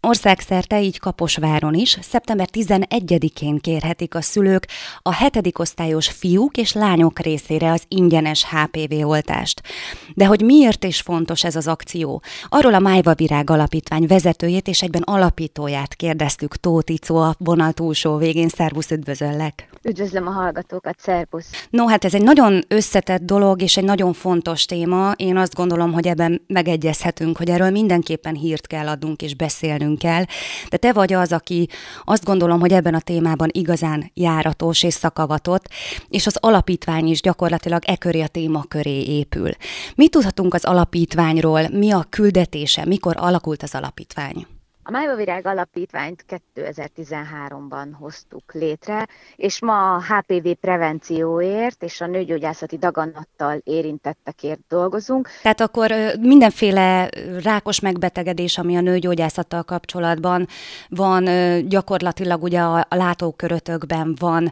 Országszerte, 0.00 0.82
így 0.82 0.98
Kaposváron 0.98 1.74
is, 1.74 1.98
szeptember 2.00 2.48
11-én 2.52 3.58
kérhetik 3.58 4.14
a 4.14 4.20
szülők 4.20 4.66
a 5.02 5.12
hetedik 5.12 5.58
osztályos 5.58 6.08
fiúk 6.08 6.56
és 6.56 6.72
lányok 6.72 7.18
részére 7.18 7.72
az 7.72 7.82
ingyenes 7.88 8.44
HPV 8.44 9.08
oltást. 9.08 9.62
De 10.14 10.26
hogy 10.26 10.40
miért 10.40 10.84
is 10.84 11.00
fontos 11.00 11.44
ez 11.44 11.56
az 11.56 11.66
akció? 11.66 12.22
Arról 12.48 12.74
a 12.74 12.78
Májva 12.78 13.14
Virág 13.14 13.50
Alapítvány 13.50 14.06
vezetőjét 14.06 14.68
és 14.68 14.82
egyben 14.82 15.02
alapítóját 15.02 15.94
kérdeztük 15.94 16.56
Tóth 16.56 16.92
Icó 16.92 17.16
a 17.16 17.34
vonal 17.38 17.72
túlsó 17.72 18.16
végén. 18.16 18.48
Szervusz, 18.48 18.90
üdvözöllek! 18.90 19.68
Üdvözlöm 19.82 20.26
a 20.26 20.30
hallgatókat, 20.30 20.98
szervusz! 20.98 21.66
No, 21.70 21.86
hát 21.86 22.04
ez 22.04 22.14
egy 22.14 22.22
nagyon 22.22 22.64
összetett 22.68 23.22
dolog 23.22 23.62
és 23.62 23.76
egy 23.76 23.84
nagyon 23.84 24.12
fontos 24.12 24.64
téma. 24.64 25.12
Én 25.16 25.36
azt 25.36 25.54
gondolom, 25.54 25.92
hogy 25.92 26.06
ebben 26.06 26.42
megegyezhetünk, 26.46 27.36
hogy 27.36 27.50
erről 27.50 27.70
mindenképpen 27.70 28.34
hírt 28.34 28.66
kell 28.66 28.88
adnunk 28.88 29.22
és 29.22 29.34
beszélnünk 29.34 29.98
kell. 29.98 30.24
De 30.68 30.76
te 30.76 30.92
vagy 30.92 31.12
az, 31.12 31.32
aki 31.32 31.68
azt 32.04 32.24
gondolom, 32.24 32.60
hogy 32.60 32.72
ebben 32.72 32.94
a 32.94 33.00
témában 33.00 33.48
igazán 33.52 34.10
járatos 34.14 34.82
és 34.82 34.94
szakavatott, 34.94 35.68
és 36.08 36.26
az 36.26 36.36
alapítvány 36.40 37.06
is 37.06 37.20
gyakorlatilag 37.20 37.82
e 37.86 37.96
köré 37.96 38.20
a 38.20 38.28
téma 38.28 38.64
köré 38.68 39.02
épül. 39.02 39.50
Mit 39.94 40.10
tudhatunk 40.10 40.54
az 40.54 40.64
alapítványról, 40.64 41.68
mi 41.68 41.90
a 41.90 42.06
küldetése, 42.10 42.84
mikor 42.84 43.14
alakult 43.18 43.62
az 43.62 43.74
alapítvány? 43.74 44.46
A 44.88 44.90
Májva 44.90 45.14
Virág 45.14 45.46
Alapítványt 45.46 46.24
2013-ban 46.54 47.88
hoztuk 47.98 48.52
létre, 48.52 49.08
és 49.36 49.60
ma 49.60 49.94
a 49.94 50.02
HPV 50.02 50.48
prevencióért 50.60 51.82
és 51.82 52.00
a 52.00 52.06
nőgyógyászati 52.06 52.78
daganattal 52.78 53.60
érintettekért 53.64 54.60
dolgozunk. 54.68 55.28
Tehát 55.42 55.60
akkor 55.60 55.92
mindenféle 56.20 57.08
rákos 57.42 57.80
megbetegedés, 57.80 58.58
ami 58.58 58.76
a 58.76 58.80
nőgyógyászattal 58.80 59.62
kapcsolatban 59.62 60.46
van, 60.88 61.24
gyakorlatilag 61.68 62.42
ugye 62.42 62.60
a 62.60 62.86
látókörötökben 62.88 64.16
van. 64.18 64.50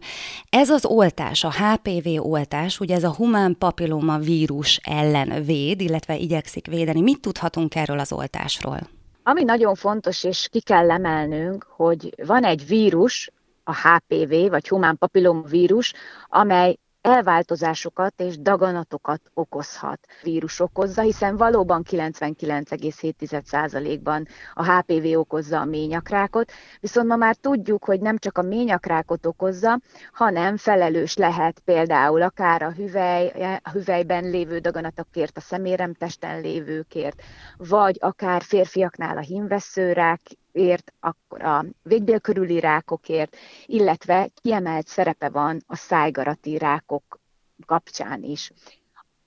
Ez 0.50 0.70
az 0.70 0.84
oltás, 0.84 1.44
a 1.44 1.52
HPV 1.52 2.08
oltás, 2.18 2.80
ugye 2.80 2.94
ez 2.94 3.04
a 3.04 3.14
humán 3.14 3.56
papilloma 3.58 4.18
vírus 4.18 4.80
ellen 4.84 5.44
véd, 5.44 5.80
illetve 5.80 6.16
igyekszik 6.16 6.66
védeni. 6.66 7.00
Mit 7.00 7.20
tudhatunk 7.20 7.74
erről 7.74 7.98
az 7.98 8.12
oltásról? 8.12 8.94
Ami 9.28 9.42
nagyon 9.44 9.74
fontos, 9.74 10.24
és 10.24 10.48
ki 10.50 10.60
kell 10.60 10.91
emelnünk, 10.91 11.66
hogy 11.69 12.14
van 12.27 12.44
egy 12.44 12.66
vírus, 12.66 13.30
a 13.64 13.74
HPV, 13.74 14.48
vagy 14.48 14.69
humán 14.69 14.98
papillomvírus, 14.98 15.92
amely 16.27 16.78
elváltozásokat 17.06 18.20
és 18.20 18.38
daganatokat 18.38 19.20
okozhat. 19.34 20.06
Vírus 20.22 20.60
okozza, 20.60 21.02
hiszen 21.02 21.36
valóban 21.36 21.82
99,7%-ban 21.90 24.26
a 24.54 24.72
HPV 24.72 25.18
okozza 25.18 25.60
a 25.60 25.64
ményakrákot, 25.64 26.52
viszont 26.80 27.08
ma 27.08 27.16
már 27.16 27.36
tudjuk, 27.36 27.84
hogy 27.84 28.00
nem 28.00 28.18
csak 28.18 28.38
a 28.38 28.42
ményakrákot 28.42 29.26
okozza, 29.26 29.80
hanem 30.12 30.56
felelős 30.56 31.16
lehet 31.16 31.58
például 31.58 32.22
akár 32.22 32.62
a, 32.62 32.72
hüvely, 32.72 33.58
a 33.62 33.70
hüvelyben 33.70 34.24
lévő 34.24 34.58
daganatokért, 34.58 35.36
a 35.36 35.41
szeméremtesten 35.41 36.41
lévőkért, 36.41 37.22
vagy 37.56 37.97
akár 38.00 38.42
férfiaknál 38.42 39.16
a 39.16 39.20
hímveszőrák 39.20 40.20
ért, 40.56 40.93
akkor 41.00 41.43
a 41.43 41.65
végbél 41.83 42.21
körüli 42.21 42.61
rákokért, 42.61 43.37
illetve 43.67 44.28
kiemelt 44.43 44.87
szerepe 44.87 45.28
van 45.28 45.62
a 45.67 45.77
szájgarati 45.77 46.59
rákok 46.59 47.19
kapcsán 47.67 48.22
is. 48.22 48.53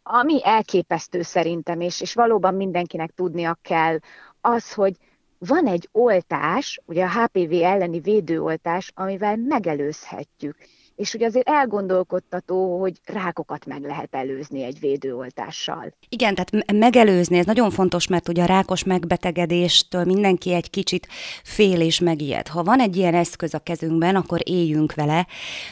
Ami 0.04 0.46
elképesztő 0.46 1.22
szerintem, 1.22 1.80
és, 1.82 2.02
és 2.02 2.14
valóban 2.14 2.54
mindenkinek 2.56 3.12
tudnia 3.12 3.58
kell, 3.62 3.98
az, 4.42 4.74
hogy 4.74 4.96
van 5.38 5.68
egy 5.68 5.90
oltás, 5.92 6.82
ugye 6.86 7.06
a 7.06 7.10
HPV 7.10 7.52
elleni 7.52 8.00
védőoltás, 8.00 8.92
amivel 8.96 9.36
megelőzhetjük 9.36 10.58
és 11.00 11.14
ugye 11.14 11.26
azért 11.26 11.50
elgondolkodtató, 11.50 12.80
hogy 12.80 13.00
rákokat 13.06 13.66
meg 13.66 13.82
lehet 13.82 14.16
előzni 14.16 14.64
egy 14.64 14.80
védőoltással. 14.80 15.94
Igen, 16.10 16.36
tehát 16.36 16.74
megelőzni, 16.74 17.38
ez 17.38 17.46
nagyon 17.46 17.70
fontos, 17.70 18.08
mert 18.08 18.28
ugye 18.28 18.44
a 18.44 18.46
rákos 18.46 18.84
megbetegedéstől 18.84 20.04
mindenki 20.04 20.54
egy 20.54 20.70
kicsit 20.70 21.08
fél 21.44 21.82
és 21.82 22.00
megijed. 22.00 22.48
Ha 22.48 22.64
van 22.64 22.80
egy 22.80 22.96
ilyen 22.96 23.16
eszköz 23.16 23.54
a 23.54 23.60
kezünkben, 23.60 24.16
akkor 24.16 24.40
éljünk 24.44 24.94
vele. 24.94 25.28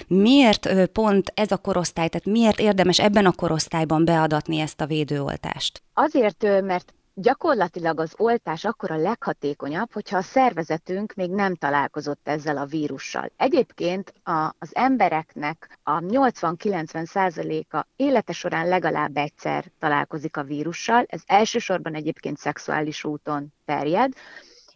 Miért 0.08 0.90
pont 0.92 1.32
ez 1.36 1.52
a 1.52 1.58
korosztály, 1.58 2.08
tehát 2.08 2.26
miért 2.26 2.60
érdemes 2.60 3.00
ebben 3.00 3.26
a 3.26 3.32
korosztályban 3.32 4.06
beadatni 4.06 4.60
ezt 4.60 4.82
a 4.82 4.86
védőoltást? 4.86 5.82
Azért, 5.94 6.62
mert 6.62 6.94
Gyakorlatilag 7.20 8.00
az 8.00 8.14
oltás 8.18 8.66
akkor 8.66 8.92
a 8.92 8.98
leghatékonyabb, 8.98 9.92
hogyha 9.92 10.18
a 10.18 10.22
szervezetünk 10.22 11.14
még 11.14 11.30
nem 11.30 11.56
találkozott 11.56 12.28
ezzel 12.28 12.58
a 12.58 12.66
vírussal. 12.66 13.32
Egyébként 13.38 14.14
a, 14.24 14.56
az 14.60 14.76
embereknek 14.76 15.80
a 15.84 16.00
80-90%-a 16.00 17.86
élete 17.96 18.34
során 18.34 18.68
legalább 18.68 19.18
egyszer 19.18 19.66
találkozik 19.80 20.38
a 20.38 20.44
vírussal, 20.44 21.06
ez 21.08 21.22
elsősorban 21.26 21.94
egyébként 21.94 22.38
szexuális 22.38 23.04
úton 23.04 23.54
terjed, 23.66 24.14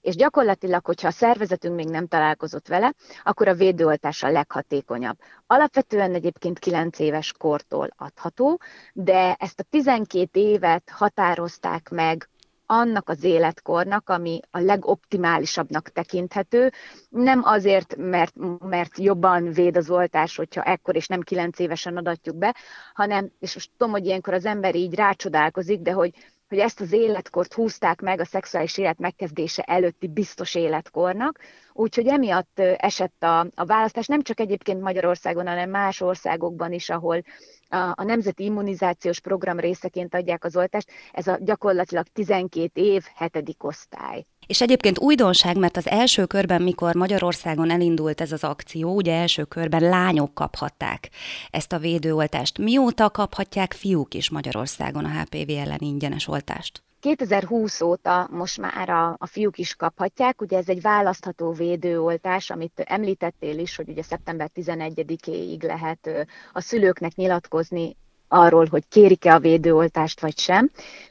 és 0.02 0.16
gyakorlatilag, 0.16 0.86
hogyha 0.86 1.08
a 1.08 1.12
szervezetünk 1.12 1.76
még 1.76 1.88
nem 1.90 2.08
találkozott 2.08 2.68
vele, 2.68 2.94
akkor 3.24 3.48
a 3.48 3.54
védőoltás 3.54 4.24
a 4.24 4.32
leghatékonyabb. 4.32 5.18
Alapvetően 5.48 6.14
egyébként 6.14 6.60
9 6.60 7.00
éves 7.00 7.34
kortól 7.38 7.90
adható, 7.98 8.60
de 8.94 9.36
ezt 9.40 9.60
a 9.60 9.64
12 9.70 10.40
évet 10.40 10.90
határozták 10.90 11.90
meg 11.90 12.30
annak 12.72 13.10
az 13.10 13.24
életkornak, 13.24 14.10
ami 14.10 14.40
a 14.52 14.60
legoptimálisabbnak 14.60 15.90
tekinthető. 15.90 16.72
Nem 17.10 17.42
azért, 17.44 17.96
mert, 17.98 18.34
mert 18.60 18.98
jobban 18.98 19.52
véd 19.52 19.78
az 19.78 19.90
oltás, 19.90 20.36
hogyha 20.36 20.64
ekkor 20.64 20.96
és 20.96 21.08
nem 21.08 21.22
kilenc 21.22 21.60
évesen 21.60 21.98
adatjuk 21.98 22.36
be, 22.36 22.56
hanem, 22.94 23.32
és 23.40 23.54
most 23.54 23.72
tudom, 23.78 23.92
hogy 23.92 24.06
ilyenkor 24.06 24.34
az 24.34 24.46
ember 24.46 24.76
így 24.76 24.96
rácsodálkozik, 24.96 25.80
de 25.80 25.92
hogy 25.92 26.14
hogy 26.52 26.60
ezt 26.60 26.82
az 26.82 26.92
életkort 26.92 27.54
húzták 27.54 28.02
meg 28.02 28.20
a 28.20 28.26
szexuális 28.26 28.78
élet 28.78 29.00
megkezdése 29.00 29.62
előtti 29.62 30.08
biztos 30.08 30.56
életkornak, 30.56 31.40
úgyhogy 31.74 32.08
emiatt 32.08 32.60
esett 32.60 33.24
a, 33.24 33.40
a 33.56 33.66
választás 33.66 34.08
nem 34.08 34.22
csak 34.22 34.40
egyébként 34.40 34.82
Magyarországon, 34.82 35.48
hanem 35.48 35.70
más 35.70 36.02
országokban 36.02 36.72
is, 36.72 36.90
ahol 36.90 37.22
a, 37.70 37.78
a 37.78 38.04
Nemzeti 38.04 38.44
Immunizációs 38.44 39.20
Program 39.20 39.60
részeként 39.60 40.16
adják 40.16 40.44
az 40.44 40.56
oltást, 40.56 40.92
ez 41.12 41.28
a 41.28 41.38
gyakorlatilag 41.42 42.08
12 42.08 42.82
év, 42.82 43.04
hetedik 43.16 43.64
osztály. 43.64 44.26
És 44.48 44.62
egyébként 44.62 45.00
újdonság, 45.00 45.58
mert 45.58 45.78
az 45.78 45.88
első 45.88 46.26
körben, 46.26 46.62
mikor 46.62 46.96
Magyarországon 46.96 47.72
elindult 47.72 48.22
ez 48.22 48.32
az 48.32 48.44
akció, 48.44 48.96
ugye 48.96 49.14
első 49.14 49.44
körben 49.44 49.82
lányok 49.82 50.34
kaphatták 50.34 51.10
ezt 51.52 51.74
a 51.74 51.78
védőoltást. 51.78 52.58
Mióta 52.58 53.10
kaphatják 53.10 53.74
fiúk 53.74 54.14
is 54.14 54.30
Magyarországon 54.30 55.06
a 55.06 55.22
HPV 55.22 55.50
ellen 55.50 55.80
ingyenes 55.80 56.28
oltást? 56.28 56.84
2020 57.02 57.82
óta 57.82 58.28
most 58.32 58.58
már 58.58 58.90
a, 58.90 59.16
a 59.18 59.26
fiúk 59.26 59.58
is 59.58 59.76
kaphatják, 59.76 60.42
ugye 60.42 60.58
ez 60.58 60.70
egy 60.70 60.82
választható 60.82 61.52
védőoltás, 61.52 62.50
amit 62.50 62.80
említettél 62.80 63.60
is, 63.60 63.76
hogy 63.76 63.90
ugye 63.90 64.04
szeptember 64.04 64.50
11-éig 64.56 65.64
lehet 65.64 66.28
a 66.54 66.62
szülőknek 66.62 67.16
nyilatkozni 67.16 67.96
arról, 68.32 68.68
hogy 68.70 68.84
kérik-e 68.90 69.34
a 69.34 69.40
védőoltást 69.40 70.22
vagy 70.22 70.38
sem. 70.40 70.70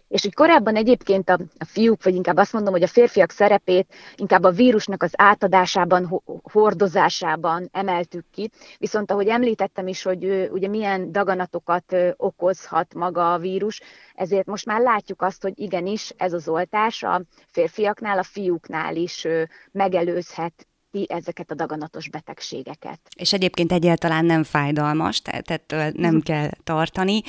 És 0.09 0.23
hogy 0.23 0.35
korábban 0.35 0.77
egyébként 0.77 1.29
a, 1.29 1.39
a 1.59 1.65
fiúk, 1.65 2.03
vagy 2.03 2.15
inkább 2.15 2.37
azt 2.37 2.53
mondom, 2.53 2.73
hogy 2.73 2.83
a 2.83 2.87
férfiak 2.87 3.31
szerepét 3.31 3.95
inkább 4.17 4.45
a 4.45 4.51
vírusnak 4.51 5.03
az 5.03 5.13
átadásában, 5.17 6.23
hordozásában 6.43 7.69
emeltük 7.73 8.25
ki. 8.33 8.51
Viszont 8.79 9.11
ahogy 9.11 9.27
említettem 9.27 9.87
is, 9.87 10.03
hogy 10.03 10.49
ugye 10.53 10.69
milyen 10.69 11.13
daganatokat 11.13 11.97
okozhat 12.17 12.95
maga 12.95 13.33
a 13.33 13.39
vírus, 13.39 13.81
ezért 14.15 14.47
most 14.47 14.67
már 14.67 14.81
látjuk 14.81 15.23
azt, 15.23 15.43
hogy 15.43 15.53
igenis 15.59 16.13
ez 16.17 16.33
az 16.33 16.49
oltás 16.49 17.03
a 17.03 17.23
férfiaknál, 17.47 18.19
a 18.19 18.23
fiúknál 18.23 18.97
is 18.97 19.27
megelőzhet 19.73 20.67
ki 20.91 21.07
ezeket 21.09 21.51
a 21.51 21.55
daganatos 21.55 22.09
betegségeket. 22.09 23.01
És 23.17 23.33
egyébként 23.33 23.73
egyáltalán 23.73 24.25
nem 24.25 24.43
fájdalmas, 24.43 25.21
tehát 25.21 25.51
ettől 25.51 25.93
nem 25.95 26.05
uh-huh. 26.05 26.23
kell 26.23 26.51
tartani. 26.65 27.23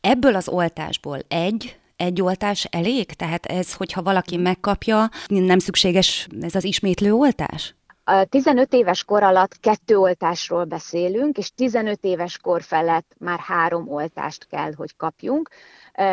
Ebből 0.00 0.34
az 0.34 0.48
oltásból 0.48 1.18
egy 1.28 1.78
egy 1.96 2.22
oltás 2.22 2.64
elég? 2.64 3.06
Tehát 3.06 3.46
ez, 3.46 3.74
hogyha 3.74 4.02
valaki 4.02 4.36
megkapja, 4.36 5.08
nem 5.28 5.58
szükséges 5.58 6.28
ez 6.40 6.54
az 6.54 6.64
ismétlő 6.64 7.12
oltás? 7.12 7.74
A 8.04 8.24
15 8.24 8.72
éves 8.72 9.04
kor 9.04 9.22
alatt 9.22 9.60
kettő 9.60 9.96
oltásról 9.96 10.64
beszélünk, 10.64 11.38
és 11.38 11.50
15 11.54 12.04
éves 12.04 12.38
kor 12.38 12.62
felett 12.62 13.14
már 13.18 13.38
három 13.38 13.88
oltást 13.88 14.46
kell, 14.46 14.72
hogy 14.76 14.96
kapjunk. 14.96 15.48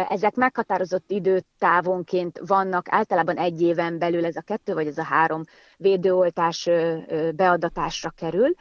Ezek 0.10 0.36
meghatározott 0.36 1.12
időtávonként 1.12 2.42
vannak, 2.45 2.86
általában 2.89 3.38
egy 3.38 3.62
éven 3.62 3.98
belül 3.98 4.25
ez 4.25 4.36
a 4.36 4.42
kettő 4.42 4.74
vagy 4.74 4.88
ez 4.88 4.98
a 4.98 5.04
három 5.04 5.44
védőoltás 5.78 6.69
beadatásra 7.36 8.10
kerül. 8.10 8.54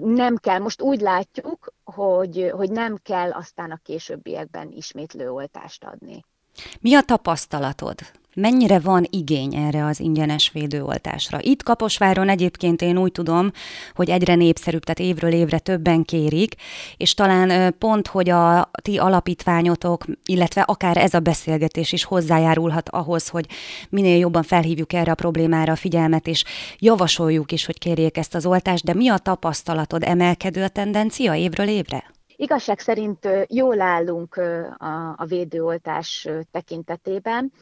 Nem 0.00 0.36
kell, 0.36 0.58
most 0.58 0.82
úgy 0.82 1.00
látjuk, 1.00 1.72
hogy, 1.84 2.50
hogy 2.52 2.70
nem 2.70 2.96
kell 3.02 3.30
aztán 3.30 3.70
a 3.70 3.80
későbbiekben 3.82 4.70
ismétlő 4.70 5.30
oltást 5.30 5.84
adni. 5.84 6.24
Mi 6.80 6.94
a 6.94 7.02
tapasztalatod? 7.02 7.98
Mennyire 8.34 8.78
van 8.78 9.06
igény 9.10 9.54
erre 9.54 9.84
az 9.84 10.00
ingyenes 10.00 10.50
védőoltásra? 10.52 11.38
Itt 11.42 11.62
Kaposváron 11.62 12.28
egyébként 12.28 12.82
én 12.82 12.98
úgy 12.98 13.12
tudom, 13.12 13.50
hogy 13.94 14.10
egyre 14.10 14.34
népszerűbb, 14.34 14.84
tehát 14.84 15.12
évről 15.12 15.32
évre 15.32 15.58
többen 15.58 16.04
kérik, 16.04 16.54
és 16.96 17.14
talán 17.14 17.74
pont, 17.78 18.06
hogy 18.06 18.28
a 18.28 18.70
ti 18.82 18.98
alapítványotok, 18.98 20.04
illetve 20.24 20.60
akár 20.60 20.96
ez 20.96 21.14
a 21.14 21.20
beszélgetés 21.20 21.92
is 21.92 22.04
hozzájárulhat 22.04 22.88
ahhoz, 22.88 23.28
hogy 23.28 23.46
minél 23.88 24.18
jobban 24.18 24.42
felhívjuk 24.42 24.92
erre 24.92 25.10
a 25.10 25.14
problémára 25.14 25.72
a 25.72 25.76
figyelmet, 25.76 26.26
és 26.26 26.44
javasoljuk 26.78 27.52
is, 27.52 27.66
hogy 27.66 27.78
kérjék 27.78 28.16
ezt 28.16 28.34
az 28.34 28.46
oltást, 28.46 28.84
de 28.84 28.94
mi 28.94 29.08
a 29.08 29.18
tapasztalatod? 29.18 30.02
Emelkedő 30.02 30.62
a 30.62 30.68
tendencia 30.68 31.34
évről 31.34 31.68
évre? 31.68 32.04
Igazság 32.40 32.78
szerint 32.78 33.28
jól 33.48 33.80
állunk 33.80 34.36
a, 35.16 35.24
védőoltás 35.24 36.28
tekintetében, 36.50 37.52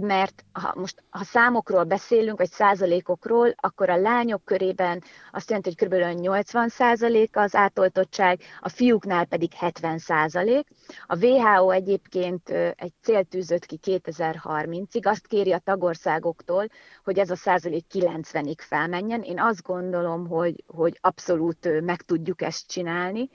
mert 0.00 0.44
ha 0.52 0.72
most 0.76 1.02
ha 1.10 1.24
számokról 1.24 1.84
beszélünk, 1.84 2.38
vagy 2.38 2.50
százalékokról, 2.50 3.54
akkor 3.56 3.90
a 3.90 3.96
lányok 3.96 4.44
körében 4.44 5.02
azt 5.32 5.48
jelenti, 5.48 5.74
hogy 5.78 5.88
kb. 5.88 6.20
80 6.20 6.68
százalék 6.68 7.36
az 7.36 7.54
átoltottság, 7.54 8.40
a 8.60 8.68
fiúknál 8.68 9.24
pedig 9.24 9.52
70 9.52 9.98
százalék. 9.98 10.66
A 11.06 11.24
WHO 11.24 11.70
egyébként 11.70 12.48
egy 12.76 12.92
célt 13.02 13.28
tűzött 13.28 13.66
ki 13.66 13.78
2030-ig, 13.84 15.06
azt 15.06 15.26
kéri 15.26 15.52
a 15.52 15.58
tagországoktól, 15.58 16.66
hogy 17.04 17.18
ez 17.18 17.30
a 17.30 17.36
százalék 17.36 17.84
90-ig 17.92 18.58
felmenjen. 18.58 19.22
Én 19.22 19.40
azt 19.40 19.62
gondolom, 19.62 20.26
hogy, 20.26 20.64
hogy 20.66 20.98
abszolút 21.00 21.80
meg 21.80 22.02
tudjuk 22.02 22.42
ezt 22.42 22.68
csinálni, 22.68 23.30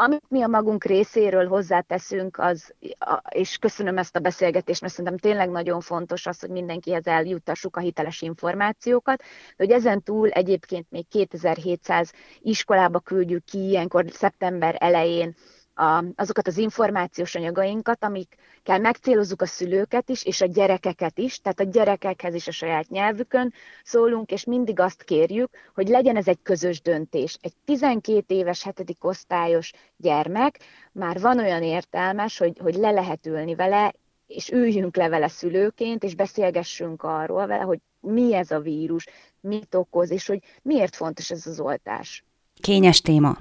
amit 0.00 0.24
mi 0.28 0.42
a 0.42 0.46
magunk 0.46 0.84
részéről 0.84 1.46
hozzáteszünk, 1.48 2.38
az, 2.38 2.74
és 3.28 3.56
köszönöm 3.58 3.98
ezt 3.98 4.16
a 4.16 4.20
beszélgetést, 4.20 4.80
mert 4.80 4.92
szerintem 4.92 5.18
tényleg 5.18 5.50
nagyon 5.50 5.80
fontos 5.80 6.26
az, 6.26 6.40
hogy 6.40 6.50
mindenkihez 6.50 7.06
eljuttassuk 7.06 7.76
a 7.76 7.80
hiteles 7.80 8.22
információkat, 8.22 9.18
de 9.56 9.64
hogy 9.64 9.70
ezen 9.70 10.02
túl 10.02 10.28
egyébként 10.28 10.90
még 10.90 11.08
2700 11.08 12.12
iskolába 12.40 13.00
küldjük 13.00 13.44
ki 13.44 13.58
ilyenkor 13.58 14.04
szeptember 14.10 14.76
elején 14.78 15.34
a, 15.78 16.04
azokat 16.16 16.46
az 16.46 16.56
információs 16.56 17.34
anyagainkat, 17.34 18.04
amikkel 18.04 18.78
megcélozzuk 18.78 19.42
a 19.42 19.46
szülőket 19.46 20.08
is, 20.08 20.24
és 20.24 20.40
a 20.40 20.46
gyerekeket 20.46 21.18
is, 21.18 21.40
tehát 21.40 21.60
a 21.60 21.64
gyerekekhez 21.64 22.34
is 22.34 22.48
a 22.48 22.52
saját 22.52 22.88
nyelvükön 22.88 23.52
szólunk, 23.84 24.30
és 24.30 24.44
mindig 24.44 24.80
azt 24.80 25.02
kérjük, 25.02 25.50
hogy 25.74 25.88
legyen 25.88 26.16
ez 26.16 26.28
egy 26.28 26.38
közös 26.42 26.80
döntés. 26.80 27.38
Egy 27.40 27.52
12 27.64 28.34
éves, 28.34 28.62
7. 28.62 28.96
osztályos 29.00 29.72
gyermek 29.96 30.58
már 30.92 31.20
van 31.20 31.38
olyan 31.38 31.62
értelmes, 31.62 32.38
hogy, 32.38 32.58
hogy 32.58 32.74
le 32.74 32.90
lehet 32.90 33.26
ülni 33.26 33.54
vele, 33.54 33.94
és 34.26 34.50
üljünk 34.50 34.96
le 34.96 35.08
vele 35.08 35.28
szülőként, 35.28 36.04
és 36.04 36.14
beszélgessünk 36.14 37.02
arról 37.02 37.46
vele, 37.46 37.62
hogy 37.62 37.78
mi 38.00 38.34
ez 38.34 38.50
a 38.50 38.60
vírus, 38.60 39.06
mit 39.40 39.74
okoz, 39.74 40.10
és 40.10 40.26
hogy 40.26 40.42
miért 40.62 40.96
fontos 40.96 41.30
ez 41.30 41.46
az 41.46 41.60
oltás 41.60 42.24
kényes 42.60 43.00
téma. 43.00 43.38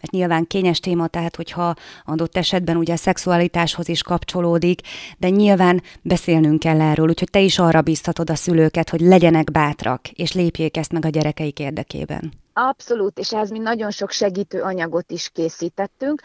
Mert 0.00 0.12
nyilván 0.12 0.46
kényes 0.46 0.80
téma, 0.80 1.06
tehát 1.06 1.36
hogyha 1.36 1.74
adott 2.04 2.36
esetben 2.36 2.76
ugye 2.76 2.92
a 2.92 2.96
szexualitáshoz 2.96 3.88
is 3.88 4.02
kapcsolódik, 4.02 4.80
de 5.18 5.28
nyilván 5.28 5.82
beszélnünk 6.02 6.58
kell 6.58 6.80
erről, 6.80 7.08
úgyhogy 7.08 7.30
te 7.30 7.40
is 7.40 7.58
arra 7.58 7.82
biztatod 7.82 8.30
a 8.30 8.34
szülőket, 8.34 8.90
hogy 8.90 9.00
legyenek 9.00 9.50
bátrak, 9.50 10.08
és 10.08 10.32
lépjék 10.32 10.76
ezt 10.76 10.92
meg 10.92 11.04
a 11.04 11.08
gyerekeik 11.08 11.58
érdekében. 11.58 12.32
Abszolút, 12.52 13.18
és 13.18 13.32
ehhez 13.32 13.50
mi 13.50 13.58
nagyon 13.58 13.90
sok 13.90 14.10
segítő 14.10 14.62
anyagot 14.62 15.10
is 15.10 15.28
készítettünk, 15.28 16.22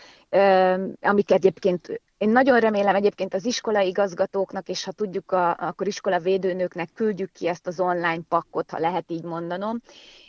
amiket 1.02 1.38
egyébként 1.38 2.02
én 2.18 2.30
nagyon 2.30 2.60
remélem 2.60 2.96
egyébként 2.96 3.34
az 3.34 3.46
iskola 3.46 3.80
igazgatóknak, 3.80 4.68
és 4.68 4.84
ha 4.84 4.92
tudjuk, 4.92 5.32
a, 5.32 5.56
akkor 5.60 5.88
iskola 5.88 6.20
védőnőknek 6.20 6.90
küldjük 6.94 7.32
ki 7.32 7.48
ezt 7.48 7.68
az 7.68 7.80
online 7.80 8.22
pakkot, 8.30 8.72
ha 8.72 8.80
lehet 8.80 9.12
így 9.12 9.24
mondanom, 9.24 9.82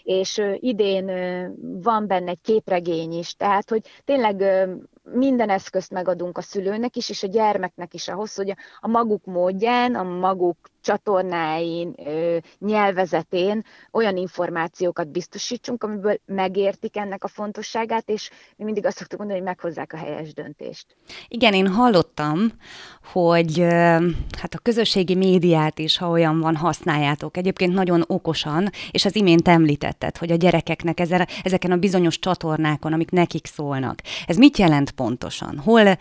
és 0.07 0.43
idén 0.55 1.07
van 1.83 2.07
benne 2.07 2.31
egy 2.31 2.41
képregény 2.43 3.13
is, 3.13 3.35
tehát 3.35 3.71
hogy 3.71 3.81
tényleg 4.05 4.45
minden 5.03 5.49
eszközt 5.51 5.91
megadunk 5.91 6.39
a 6.39 6.43
szülőnek 6.43 6.97
is, 6.97 7.09
és 7.09 7.23
a 7.23 7.27
gyermeknek 7.27 7.95
is 7.95 8.09
ahhoz, 8.09 8.35
hogy 8.35 8.55
a 8.81 8.89
maguk 8.89 9.25
módján, 9.25 9.95
a 9.95 10.03
maguk 10.03 10.57
csatornáin, 10.87 11.95
nyelvezetén 12.59 13.65
olyan 13.93 14.17
információkat 14.17 15.09
biztosítsunk, 15.09 15.83
amiből 15.83 16.21
megértik 16.27 16.97
ennek 16.97 17.25
a 17.25 17.29
fontosságát, 17.29 18.09
és 18.09 18.31
mi 18.57 18.65
mindig 18.65 18.87
azt 18.87 18.97
szoktuk 18.97 19.19
mondani, 19.19 19.39
hogy 19.39 19.49
meghozzák 19.49 19.93
a 19.93 19.97
helyes 19.97 20.35
döntést. 20.35 20.87
Igen, 21.29 21.55
én 21.55 21.69
hallottam, 21.69 22.53
hogy 23.13 23.59
hát 24.39 24.55
a 24.55 24.59
közösségi 24.63 25.15
médiát 25.15 25.79
is, 25.79 25.99
ha 25.99 26.11
olyan 26.11 26.41
van, 26.41 26.57
használjátok. 26.57 27.37
Egyébként 27.37 27.75
nagyon 27.75 28.05
okosan, 28.07 28.71
és 28.91 29.05
az 29.05 29.17
imént 29.17 29.49
említetted, 29.49 30.17
hogy 30.17 30.31
a 30.31 30.37
gyerekeknek 30.37 31.01
ezen, 31.01 31.27
ezeken 31.43 31.71
a 31.71 31.77
bizonyos 31.77 32.19
csatornákon, 32.19 32.93
amik 32.93 33.11
nekik 33.11 33.47
szólnak. 33.47 34.01
Ez 34.27 34.37
mit 34.37 34.59
jelent 34.59 34.91
pontosan? 34.91 35.59
Hol 35.59 35.99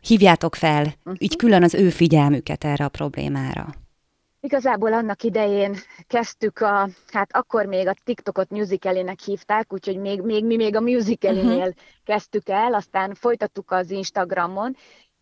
hívjátok 0.00 0.54
fel 0.54 0.82
uh-huh. 0.82 1.14
így 1.18 1.36
külön 1.36 1.62
az 1.62 1.74
ő 1.74 1.90
figyelmüket 1.90 2.64
erre 2.64 2.84
a 2.84 2.88
problémára? 2.88 3.81
Igazából 4.44 4.92
annak 4.92 5.22
idején 5.22 5.76
kezdtük 6.06 6.60
a, 6.60 6.88
hát 7.12 7.36
akkor 7.36 7.66
még 7.66 7.86
a 7.88 7.94
TikTokot 8.04 8.50
musicalének 8.50 9.20
hívták, 9.20 9.72
úgyhogy 9.72 9.96
még, 9.96 10.20
még 10.20 10.44
mi 10.44 10.56
még 10.56 10.76
a 10.76 10.80
musicalénél 10.80 11.56
uh-huh. 11.56 11.74
kezdtük 12.04 12.48
el, 12.48 12.74
aztán 12.74 13.14
folytattuk 13.14 13.70
az 13.70 13.90
Instagramon, 13.90 14.76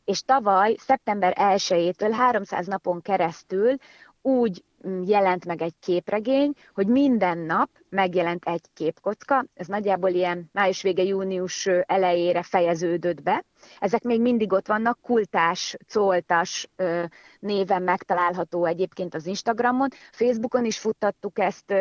és 0.04 0.22
tavaly, 0.22 0.74
szeptember 0.78 1.36
1-től 1.38 2.10
300 2.12 2.66
napon 2.66 3.02
keresztül 3.02 3.76
úgy 4.22 4.64
mm, 4.88 5.02
jelent 5.02 5.44
meg 5.44 5.62
egy 5.62 5.74
képregény, 5.80 6.52
hogy 6.74 6.86
minden 6.86 7.38
nap 7.38 7.68
megjelent 7.88 8.44
egy 8.44 8.64
képkocka, 8.74 9.44
ez 9.54 9.66
nagyjából 9.66 10.10
ilyen 10.10 10.48
május 10.52 10.82
vége, 10.82 11.02
június 11.02 11.66
elejére 11.66 12.42
fejeződött 12.42 13.22
be. 13.22 13.44
Ezek 13.78 14.02
még 14.02 14.20
mindig 14.20 14.52
ott 14.52 14.66
vannak, 14.66 14.98
kultás, 15.02 15.76
coltas 15.92 16.68
néven 17.40 17.82
megtalálható 17.82 18.64
egyébként 18.64 19.14
az 19.14 19.26
Instagramon. 19.26 19.88
Facebookon 20.12 20.64
is 20.64 20.78
futtattuk 20.78 21.38
ezt, 21.38 21.74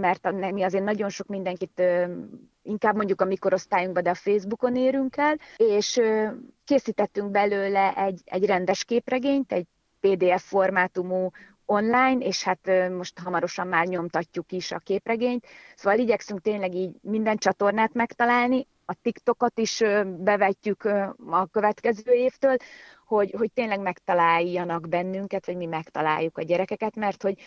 mert 0.00 0.52
mi 0.52 0.62
azért 0.62 0.84
nagyon 0.84 1.08
sok 1.08 1.26
mindenkit 1.26 1.82
inkább 2.62 2.96
mondjuk 2.96 3.20
a 3.20 3.24
mikorosztályunkban, 3.24 4.02
de 4.02 4.10
a 4.10 4.14
Facebookon 4.14 4.76
érünk 4.76 5.16
el, 5.16 5.36
és 5.56 6.00
készítettünk 6.64 7.30
belőle 7.30 7.94
egy, 7.96 8.20
egy 8.24 8.44
rendes 8.44 8.84
képregényt, 8.84 9.52
egy 9.52 9.66
PDF 10.00 10.42
formátumú 10.42 11.30
online, 11.72 12.18
és 12.18 12.42
hát 12.42 12.70
most 12.90 13.18
hamarosan 13.18 13.66
már 13.66 13.86
nyomtatjuk 13.86 14.52
is 14.52 14.72
a 14.72 14.78
képregényt. 14.78 15.46
Szóval 15.76 15.98
igyekszünk 15.98 16.40
tényleg 16.40 16.74
így 16.74 16.90
minden 17.00 17.36
csatornát 17.36 17.94
megtalálni, 17.94 18.66
a 18.84 18.96
TikTokot 19.02 19.58
is 19.58 19.82
bevetjük 20.04 20.84
a 21.30 21.46
következő 21.50 22.12
évtől, 22.12 22.56
hogy, 23.06 23.34
hogy 23.38 23.52
tényleg 23.52 23.80
megtaláljanak 23.80 24.88
bennünket, 24.88 25.46
vagy 25.46 25.56
mi 25.56 25.66
megtaláljuk 25.66 26.38
a 26.38 26.42
gyerekeket, 26.42 26.96
mert 26.96 27.22
hogy 27.22 27.38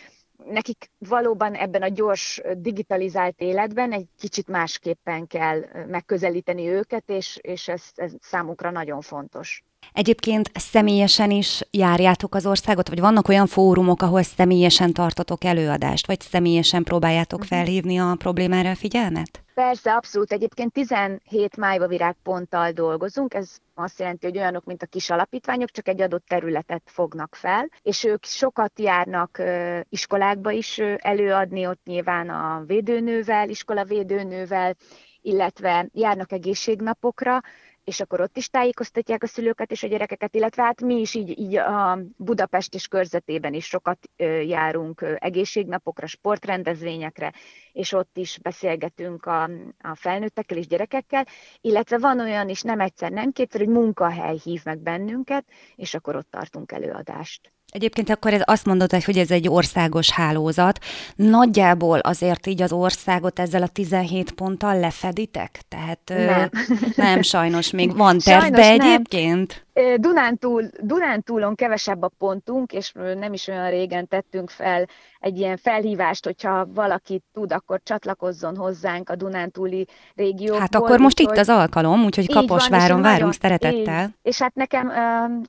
nekik 0.44 0.90
valóban 0.98 1.54
ebben 1.54 1.82
a 1.82 1.88
gyors 1.88 2.42
digitalizált 2.56 3.40
életben 3.40 3.92
egy 3.92 4.08
kicsit 4.18 4.48
másképpen 4.48 5.26
kell 5.26 5.64
megközelíteni 5.86 6.68
őket, 6.68 7.10
és, 7.10 7.38
és 7.42 7.68
ez, 7.68 7.84
ez 7.94 8.12
számukra 8.20 8.70
nagyon 8.70 9.00
fontos. 9.00 9.64
Egyébként 9.92 10.50
személyesen 10.54 11.30
is 11.30 11.62
járjátok 11.70 12.34
az 12.34 12.46
országot, 12.46 12.88
vagy 12.88 13.00
vannak 13.00 13.28
olyan 13.28 13.46
fórumok, 13.46 14.02
ahol 14.02 14.22
személyesen 14.22 14.92
tartotok 14.92 15.44
előadást, 15.44 16.06
vagy 16.06 16.20
személyesen 16.20 16.82
próbáljátok 16.82 17.38
mhm. 17.38 17.48
felhívni 17.48 17.98
a 17.98 18.14
problémára 18.18 18.70
a 18.70 18.74
figyelmet? 18.74 19.40
Persze, 19.54 19.94
abszolút. 19.94 20.32
Egyébként 20.32 20.72
17 20.72 21.56
májva 21.56 21.86
virágponttal 21.86 22.70
dolgozunk, 22.70 23.34
ez 23.34 23.56
azt 23.74 23.98
jelenti, 23.98 24.26
hogy 24.26 24.38
olyanok, 24.38 24.64
mint 24.64 24.82
a 24.82 24.86
kis 24.86 25.10
alapítványok, 25.10 25.70
csak 25.70 25.88
egy 25.88 26.00
adott 26.00 26.26
területet 26.26 26.82
fognak 26.84 27.34
fel, 27.34 27.68
és 27.82 28.04
ők 28.04 28.24
sokat 28.24 28.80
járnak 28.80 29.42
iskolákba 29.88 30.50
is 30.50 30.78
előadni, 30.96 31.66
ott 31.66 31.80
nyilván 31.84 32.28
a 32.28 32.62
védőnővel, 32.66 33.48
iskolavédőnővel, 33.48 34.76
illetve 35.20 35.88
járnak 35.92 36.32
egészségnapokra, 36.32 37.40
és 37.86 38.00
akkor 38.00 38.20
ott 38.20 38.36
is 38.36 38.48
tájékoztatják 38.48 39.22
a 39.22 39.26
szülőket 39.26 39.70
és 39.70 39.82
a 39.82 39.86
gyerekeket, 39.86 40.34
illetve 40.34 40.62
hát 40.62 40.80
mi 40.80 41.00
is 41.00 41.14
így, 41.14 41.38
így 41.38 41.56
a 41.56 41.98
Budapest 42.16 42.74
és 42.74 42.88
körzetében 42.88 43.54
is 43.54 43.66
sokat 43.66 43.98
járunk 44.46 45.04
egészségnapokra, 45.18 46.06
sportrendezvényekre, 46.06 47.32
és 47.72 47.92
ott 47.92 48.16
is 48.16 48.38
beszélgetünk 48.38 49.26
a, 49.26 49.42
a 49.78 49.94
felnőttekkel 49.94 50.58
és 50.58 50.66
gyerekekkel, 50.66 51.26
illetve 51.60 51.98
van 51.98 52.20
olyan 52.20 52.48
is, 52.48 52.62
nem 52.62 52.80
egyszer, 52.80 53.10
nem 53.10 53.32
kétszer, 53.32 53.60
hogy 53.60 53.70
munkahely 53.70 54.38
hív 54.42 54.60
meg 54.64 54.78
bennünket, 54.78 55.44
és 55.76 55.94
akkor 55.94 56.16
ott 56.16 56.30
tartunk 56.30 56.72
előadást. 56.72 57.55
Egyébként 57.76 58.10
akkor 58.10 58.32
ez 58.32 58.40
azt 58.44 58.64
mondod, 58.66 59.04
hogy 59.04 59.18
ez 59.18 59.30
egy 59.30 59.48
országos 59.48 60.10
hálózat. 60.10 60.78
Nagyjából 61.16 61.98
azért 61.98 62.46
így 62.46 62.62
az 62.62 62.72
országot 62.72 63.38
ezzel 63.38 63.62
a 63.62 63.66
17 63.66 64.30
ponttal 64.30 64.78
lefeditek? 64.80 65.60
Tehát 65.68 66.00
nem, 66.06 66.50
nem 66.96 67.22
sajnos 67.22 67.70
még 67.70 67.96
van 68.02 68.18
tervbe 68.18 68.70
egyébként? 68.70 69.65
Dunántúl, 69.96 70.62
Dunántúlon 70.80 71.54
kevesebb 71.54 72.02
a 72.02 72.10
pontunk, 72.18 72.72
és 72.72 72.92
nem 72.92 73.32
is 73.32 73.48
olyan 73.48 73.70
régen 73.70 74.08
tettünk 74.08 74.50
fel 74.50 74.86
egy 75.20 75.38
ilyen 75.38 75.56
felhívást, 75.56 76.24
hogyha 76.24 76.66
valaki 76.74 77.22
tud, 77.32 77.52
akkor 77.52 77.80
csatlakozzon 77.82 78.56
hozzánk 78.56 79.10
a 79.10 79.14
Dunántúli 79.14 79.86
régióból. 80.14 80.60
Hát 80.60 80.74
akkor 80.74 80.98
most 80.98 81.20
itt 81.20 81.36
az 81.36 81.48
alkalom, 81.48 82.04
úgyhogy 82.04 82.32
Kaposváron 82.32 83.00
van, 83.00 83.02
várunk 83.02 83.18
nagyon, 83.18 83.32
szeretettel. 83.32 84.04
Így. 84.04 84.14
És 84.22 84.38
hát 84.38 84.54
nekem 84.54 84.92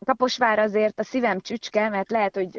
Kaposvár 0.06 0.60
azért 0.60 1.00
a 1.00 1.04
szívem 1.04 1.40
csücske, 1.40 1.90
mert 1.90 2.12
lehet, 2.12 2.36
hogy 2.36 2.50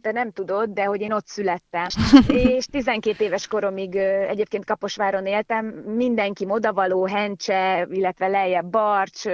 te 0.00 0.12
nem 0.12 0.30
tudod, 0.30 0.70
de 0.70 0.84
hogy 0.84 1.00
én 1.00 1.12
ott 1.12 1.26
születtem. 1.26 1.86
és 2.56 2.66
12 2.66 3.24
éves 3.24 3.46
koromig 3.46 3.96
egyébként 4.28 4.64
Kaposváron 4.64 5.26
éltem, 5.26 5.66
mindenki 5.96 6.46
modavaló, 6.46 7.06
Hencse, 7.06 7.86
illetve 7.90 8.26
lejjebb 8.26 8.66
Barcs, 8.66 9.24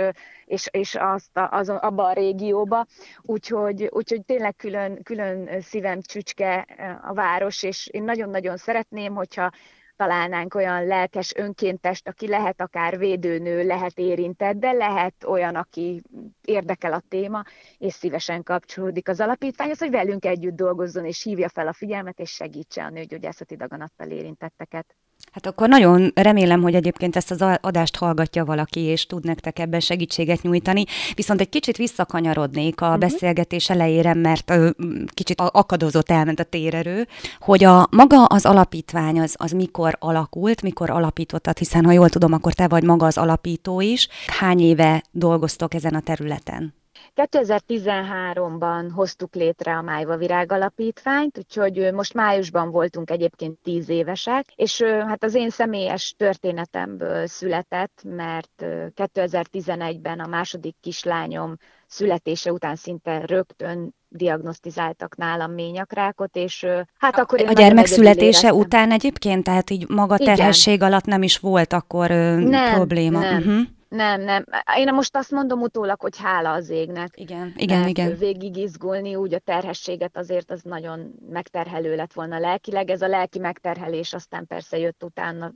és, 0.45 0.69
és 0.71 0.95
azt 0.95 1.37
a, 1.37 1.48
az, 1.50 1.69
abba 1.69 2.05
a 2.05 2.12
régióba, 2.12 2.87
úgyhogy, 3.23 3.88
úgyhogy 3.90 4.25
tényleg 4.25 4.57
külön, 4.57 5.02
külön 5.02 5.61
szívem 5.61 6.00
csücske 6.00 6.67
a 7.02 7.12
város, 7.12 7.62
és 7.62 7.87
én 7.87 8.02
nagyon-nagyon 8.02 8.57
szeretném, 8.57 9.14
hogyha 9.14 9.50
találnánk 9.99 10.55
olyan 10.55 10.87
lelkes 10.87 11.35
önkéntest, 11.37 12.09
aki 12.09 12.28
lehet 12.28 12.61
akár 12.61 12.99
védőnő, 12.99 13.67
lehet 13.67 13.99
érintett, 13.99 14.57
de 14.57 14.73
lehet 14.73 15.25
olyan, 15.25 15.55
aki 15.55 16.02
érdekel 16.45 16.93
a 16.93 17.02
téma, 17.09 17.43
és 17.78 17.93
szívesen 17.93 18.43
kapcsolódik 18.43 19.09
az 19.09 19.21
alapítványhoz, 19.21 19.78
hogy 19.78 19.90
velünk 19.90 20.25
együtt 20.25 20.57
dolgozzon, 20.57 21.05
és 21.05 21.23
hívja 21.23 21.49
fel 21.49 21.69
a 21.69 21.73
figyelmet, 21.73 22.19
és 22.19 22.31
segítse 22.31 22.85
a 22.85 22.90
nőgyógyászati 22.90 23.57
daganattal 23.57 24.11
érintetteket. 24.11 24.97
Hát 25.32 25.47
akkor 25.47 25.68
nagyon 25.68 26.12
remélem, 26.14 26.62
hogy 26.62 26.75
egyébként 26.75 27.16
ezt 27.16 27.30
az 27.30 27.44
adást 27.61 27.97
hallgatja 27.97 28.44
valaki, 28.44 28.80
és 28.80 29.06
tud 29.06 29.25
nektek 29.25 29.58
ebben 29.58 29.80
segítséget 29.80 30.42
nyújtani. 30.42 30.85
Viszont 31.14 31.40
egy 31.40 31.49
kicsit 31.49 31.76
visszakanyarodnék 31.76 32.80
a 32.80 32.85
uh-huh. 32.85 33.00
beszélgetés 33.00 33.70
elejére, 33.70 34.14
mert 34.14 34.50
ö, 34.50 34.70
kicsit 35.14 35.40
akadozott, 35.40 36.11
elment 36.11 36.40
a 36.40 36.44
térerő, 36.44 37.06
hogy 37.40 37.64
a 37.64 37.88
maga 37.90 38.25
az 38.25 38.47
alapítvány 38.47 39.20
az, 39.20 39.35
az 39.38 39.50
mikor 39.50 39.97
alakult, 39.99 40.62
mikor 40.62 40.90
alapítottad, 40.90 41.58
hiszen 41.58 41.85
ha 41.85 41.92
jól 41.92 42.08
tudom, 42.08 42.32
akkor 42.32 42.52
te 42.52 42.68
vagy 42.68 42.82
maga 42.82 43.06
az 43.06 43.18
alapító 43.18 43.80
is. 43.80 44.08
Hány 44.26 44.61
éve 44.61 45.02
dolgoztok 45.11 45.75
ezen 45.75 45.94
a 45.94 46.00
területen? 46.00 46.75
2013-ban 47.17 48.90
hoztuk 48.95 49.35
létre 49.35 49.76
a 49.76 49.83
Májva 49.83 50.17
Virág 50.17 50.52
Alapítványt, 50.52 51.38
úgyhogy 51.38 51.93
most 51.93 52.14
májusban 52.14 52.71
voltunk 52.71 53.11
egyébként 53.11 53.59
tíz 53.62 53.88
évesek, 53.88 54.45
és 54.55 54.83
hát 54.83 55.25
az 55.25 55.35
én 55.35 55.50
személyes 55.50 56.14
történetemből 56.17 57.26
született, 57.26 58.02
mert 58.05 58.64
2011-ben 58.97 60.21
a 60.21 60.26
második 60.26 60.76
kislányom 60.81 61.57
születése 61.87 62.52
után 62.52 62.76
szinte 62.76 63.23
rögtön 63.26 63.95
diagnosztizáltak 64.09 65.17
nálam 65.17 65.52
ményakrákot, 65.52 66.37
és 66.37 66.67
hát 66.99 67.19
akkor 67.19 67.40
A 67.47 67.52
gyermek 67.52 67.87
születése 67.87 68.55
után 68.55 68.90
egyébként, 68.90 69.45
tehát 69.45 69.71
így 69.71 69.88
maga 69.88 70.17
terhesség 70.17 70.75
Igen. 70.75 70.88
alatt 70.88 71.05
nem 71.05 71.23
is 71.23 71.38
volt 71.38 71.73
akkor 71.73 72.11
nem, 72.11 72.75
probléma? 72.75 73.19
Nem, 73.19 73.37
uh-huh. 73.37 73.61
Nem, 73.88 74.21
nem. 74.21 74.45
Én 74.76 74.95
most 74.95 75.16
azt 75.16 75.30
mondom 75.30 75.61
utólag, 75.61 76.00
hogy 76.00 76.16
hála 76.18 76.52
az 76.52 76.68
égnek. 76.68 77.09
Igen, 77.14 77.52
igen, 77.57 77.88
igen. 77.88 78.16
Végig 78.16 78.57
izgulni, 78.57 79.14
úgy 79.14 79.35
a 79.35 79.38
terhességet 79.38 80.16
azért 80.16 80.50
az 80.50 80.62
nagyon 80.62 81.14
megterhelő 81.28 81.97
lett 81.97 82.12
volna 82.12 82.38
lelkileg. 82.38 82.90
Ez 82.90 83.02
a 83.02 83.09
lelki 83.09 83.38
megterhelés 83.38 84.12
aztán 84.12 84.47
persze 84.47 84.78
jött 84.78 85.04
utána 85.04 85.52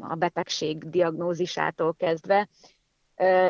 a 0.00 0.14
betegség 0.14 0.88
diagnózisától 0.88 1.94
kezdve. 1.94 2.48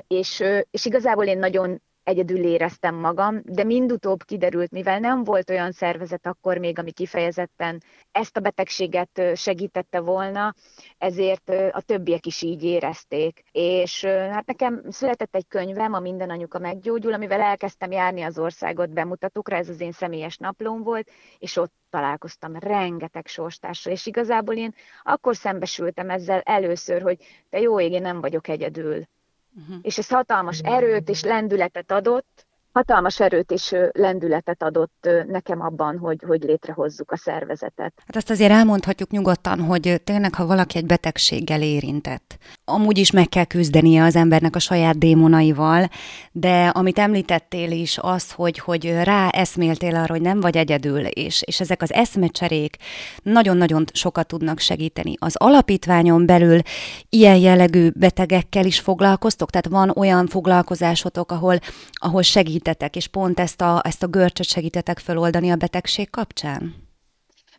És, 0.06 0.44
és 0.70 0.84
igazából 0.84 1.24
én 1.24 1.38
nagyon 1.38 1.82
egyedül 2.04 2.44
éreztem 2.44 2.94
magam, 2.94 3.40
de 3.44 3.64
mindutóbb 3.64 4.22
kiderült, 4.22 4.70
mivel 4.70 4.98
nem 4.98 5.24
volt 5.24 5.50
olyan 5.50 5.72
szervezet 5.72 6.26
akkor 6.26 6.58
még, 6.58 6.78
ami 6.78 6.92
kifejezetten 6.92 7.82
ezt 8.12 8.36
a 8.36 8.40
betegséget 8.40 9.22
segítette 9.34 10.00
volna, 10.00 10.54
ezért 10.98 11.48
a 11.48 11.80
többiek 11.80 12.26
is 12.26 12.42
így 12.42 12.62
érezték. 12.62 13.42
És 13.52 14.04
hát 14.04 14.46
nekem 14.46 14.82
született 14.88 15.34
egy 15.34 15.46
könyvem, 15.48 15.92
a 15.92 16.00
Minden 16.00 16.30
anyuka 16.30 16.58
meggyógyul, 16.58 17.12
amivel 17.12 17.40
elkezdtem 17.40 17.90
járni 17.90 18.22
az 18.22 18.38
országot 18.38 18.90
bemutatókra, 18.90 19.56
ez 19.56 19.68
az 19.68 19.80
én 19.80 19.92
személyes 19.92 20.36
naplóm 20.36 20.82
volt, 20.82 21.10
és 21.38 21.56
ott 21.56 21.72
találkoztam 21.90 22.56
rengeteg 22.58 23.26
sorstársal, 23.26 23.92
és 23.92 24.06
igazából 24.06 24.54
én 24.54 24.74
akkor 25.02 25.36
szembesültem 25.36 26.10
ezzel 26.10 26.40
először, 26.40 27.02
hogy 27.02 27.18
te 27.50 27.60
jó 27.60 27.80
ég, 27.80 27.92
én 27.92 28.02
nem 28.02 28.20
vagyok 28.20 28.48
egyedül 28.48 29.04
Uh-huh. 29.54 29.76
És 29.82 29.98
ez 29.98 30.08
hatalmas 30.08 30.58
erőt 30.58 31.08
és 31.08 31.22
lendületet 31.22 31.92
adott, 31.92 32.46
hatalmas 32.74 33.20
erőt 33.20 33.50
és 33.50 33.74
lendületet 33.92 34.62
adott 34.62 35.08
nekem 35.26 35.60
abban, 35.60 35.98
hogy, 35.98 36.22
hogy 36.26 36.42
létrehozzuk 36.42 37.10
a 37.12 37.16
szervezetet. 37.16 37.92
Hát 38.06 38.16
azt 38.16 38.30
azért 38.30 38.50
elmondhatjuk 38.50 39.10
nyugodtan, 39.10 39.60
hogy 39.60 40.00
tényleg, 40.04 40.34
ha 40.34 40.46
valaki 40.46 40.78
egy 40.78 40.86
betegséggel 40.86 41.62
érintett, 41.62 42.38
amúgy 42.64 42.98
is 42.98 43.10
meg 43.10 43.28
kell 43.28 43.44
küzdenie 43.44 44.02
az 44.02 44.16
embernek 44.16 44.56
a 44.56 44.58
saját 44.58 44.98
démonaival, 44.98 45.88
de 46.32 46.66
amit 46.66 46.98
említettél 46.98 47.70
is, 47.70 47.98
az, 48.00 48.32
hogy, 48.32 48.58
hogy 48.58 48.92
rá 49.02 49.28
eszméltél 49.28 49.94
arra, 49.94 50.12
hogy 50.12 50.22
nem 50.22 50.40
vagy 50.40 50.56
egyedül, 50.56 51.06
és, 51.06 51.42
és 51.46 51.60
ezek 51.60 51.82
az 51.82 51.92
eszmecserék 51.92 52.76
nagyon-nagyon 53.22 53.84
sokat 53.92 54.26
tudnak 54.26 54.58
segíteni. 54.58 55.14
Az 55.18 55.36
alapítványon 55.36 56.26
belül 56.26 56.60
ilyen 57.08 57.36
jellegű 57.36 57.88
betegekkel 57.94 58.64
is 58.64 58.80
foglalkoztok? 58.80 59.50
Tehát 59.50 59.68
van 59.68 59.92
olyan 59.96 60.26
foglalkozásotok, 60.26 61.32
ahol, 61.32 61.58
ahol 61.92 62.22
segít 62.22 62.63
segítetek, 62.64 62.96
és 62.96 63.06
pont 63.06 63.40
ezt 63.40 63.60
a, 63.60 63.80
ezt 63.84 64.02
a 64.02 64.06
görcsöt 64.06 64.46
segítetek 64.46 64.98
feloldani 64.98 65.50
a 65.50 65.56
betegség 65.56 66.10
kapcsán? 66.10 66.83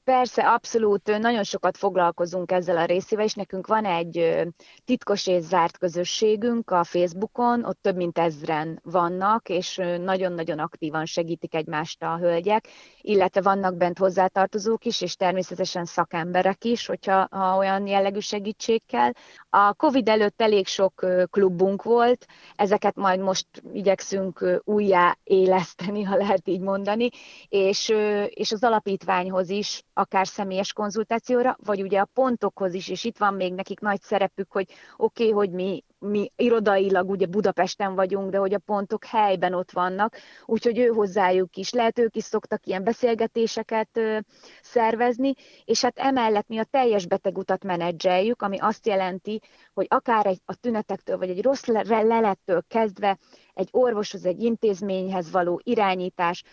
Persze, 0.06 0.42
abszolút, 0.48 1.18
nagyon 1.18 1.44
sokat 1.44 1.78
foglalkozunk 1.78 2.52
ezzel 2.52 2.78
a 2.78 2.86
részével, 2.86 3.26
és 3.26 3.34
nekünk 3.34 3.68
van 3.68 3.86
egy 3.86 4.44
titkos 4.84 5.28
és 5.28 5.44
zárt 5.44 5.78
közösségünk 5.78 6.72
a 6.72 6.84
Facebookon, 6.84 7.64
ott 7.64 7.82
több 7.82 7.96
mint 7.96 8.18
ezren 8.18 8.80
vannak, 8.84 9.50
és 9.50 9.82
nagyon-nagyon 10.00 10.60
aktívan 10.60 11.06
segítik 11.06 11.56
egymást 11.56 12.04
a 12.04 12.18
hölgyek, 12.18 12.68
illetve 13.02 13.42
vannak 13.42 13.78
bent 13.78 13.98
hozzátartozók 13.98 14.86
is, 14.86 15.02
és 15.02 15.16
természetesen 15.16 15.86
szakemberek 15.86 16.64
is, 16.64 16.86
hogyha 16.86 17.28
ha 17.32 17.58
olyan 17.58 17.88
jellegű 17.88 18.20
segítség 18.20 18.82
kell. 18.88 19.12
A 19.50 19.74
COVID 19.74 20.08
előtt 20.08 20.42
elég 20.42 20.68
sok 20.68 21.06
klubunk 21.30 21.84
volt, 21.84 22.26
ezeket 22.56 22.96
majd 22.96 23.20
most 23.20 23.48
igyekszünk 23.74 24.62
újjá 24.64 25.18
éleszteni, 25.24 26.04
ha 26.04 26.16
lehet 26.16 26.48
így 26.48 26.62
mondani, 26.62 27.10
és, 27.48 27.94
és 28.30 28.52
az 28.52 28.64
alapítványhoz 28.64 29.50
is 29.50 29.84
akár 29.98 30.28
személyes 30.28 30.74
konzultációra, 30.74 31.58
vagy 31.64 31.82
ugye 31.82 32.00
a 32.00 32.10
pontokhoz 32.14 32.74
is, 32.74 32.90
és 32.90 33.04
itt 33.04 33.18
van 33.18 33.34
még 33.34 33.54
nekik 33.54 33.80
nagy 33.80 34.02
szerepük, 34.02 34.52
hogy 34.52 34.68
oké, 34.98 35.24
okay, 35.24 35.36
hogy 35.36 35.52
mi, 35.52 35.84
mi 36.00 36.32
irodailag 36.36 37.10
ugye 37.10 37.26
Budapesten 37.26 37.96
vagyunk, 37.96 38.32
de 38.32 38.38
hogy 38.38 38.54
a 38.54 38.60
pontok 38.60 39.06
helyben 39.06 39.54
ott 39.54 39.72
vannak, 39.72 40.16
úgyhogy 40.46 40.80
ő 40.80 40.88
hozzájuk 40.88 41.56
is 41.56 41.72
lehet, 41.72 42.00
ők 42.00 42.16
is 42.16 42.24
szoktak 42.24 42.66
ilyen 42.66 42.84
beszélgetéseket 42.84 43.90
ö, 43.94 44.18
szervezni, 44.62 45.34
és 45.66 45.82
hát 45.82 46.00
emellett 46.00 46.48
mi 46.48 46.58
a 46.58 46.64
teljes 46.64 47.08
betegutat 47.08 47.64
menedzseljük, 47.64 48.42
ami 48.42 48.58
azt 48.60 48.88
jelenti, 48.88 49.42
hogy 49.74 49.86
akár 49.90 50.26
egy, 50.26 50.42
a 50.46 50.56
tünetektől, 50.56 51.18
vagy 51.18 51.30
egy 51.30 51.42
rossz 51.42 51.66
lelettől 51.66 52.64
kezdve 52.68 53.18
egy 53.54 53.68
orvoshoz, 53.72 54.26
egy 54.26 54.42
intézményhez 54.42 55.32
való 55.32 55.62
irányítás, 55.64 56.44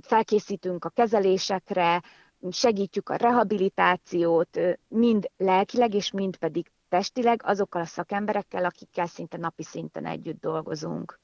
felkészítünk 0.00 0.84
a 0.84 0.88
kezelésekre, 0.88 2.02
segítjük 2.50 3.08
a 3.08 3.16
rehabilitációt, 3.16 4.58
mind 4.88 5.30
lelkileg 5.36 5.94
és 5.94 6.10
mind 6.10 6.36
pedig 6.36 6.70
testileg 6.88 7.42
azokkal 7.44 7.80
a 7.80 7.86
szakemberekkel, 7.86 8.64
akikkel 8.64 9.06
szinte 9.06 9.36
napi 9.36 9.62
szinten 9.62 10.06
együtt 10.06 10.40
dolgozunk. 10.40 11.22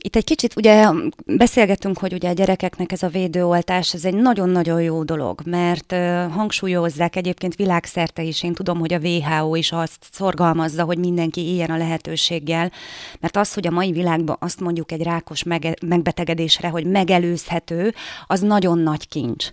Itt 0.00 0.16
egy 0.16 0.24
kicsit 0.24 0.56
ugye 0.56 0.90
beszélgetünk, 1.26 1.98
hogy 1.98 2.12
ugye 2.12 2.28
a 2.28 2.32
gyerekeknek 2.32 2.92
ez 2.92 3.02
a 3.02 3.08
védőoltás, 3.08 3.94
ez 3.94 4.04
egy 4.04 4.14
nagyon-nagyon 4.14 4.82
jó 4.82 5.02
dolog, 5.02 5.40
mert 5.44 5.92
hangsúlyozzák 6.32 7.16
egyébként 7.16 7.54
világszerte 7.54 8.22
is, 8.22 8.42
én 8.42 8.54
tudom, 8.54 8.78
hogy 8.78 8.92
a 8.92 8.98
WHO 8.98 9.54
is 9.54 9.72
azt 9.72 10.06
szorgalmazza, 10.12 10.84
hogy 10.84 10.98
mindenki 10.98 11.40
éljen 11.40 11.70
a 11.70 11.76
lehetőséggel, 11.76 12.72
mert 13.20 13.36
az, 13.36 13.54
hogy 13.54 13.66
a 13.66 13.70
mai 13.70 13.92
világban 13.92 14.36
azt 14.40 14.60
mondjuk 14.60 14.92
egy 14.92 15.02
rákos 15.02 15.42
megbetegedésre, 15.86 16.68
hogy 16.68 16.86
megelőzhető, 16.86 17.94
az 18.26 18.40
nagyon 18.40 18.78
nagy 18.78 19.08
kincs. 19.08 19.50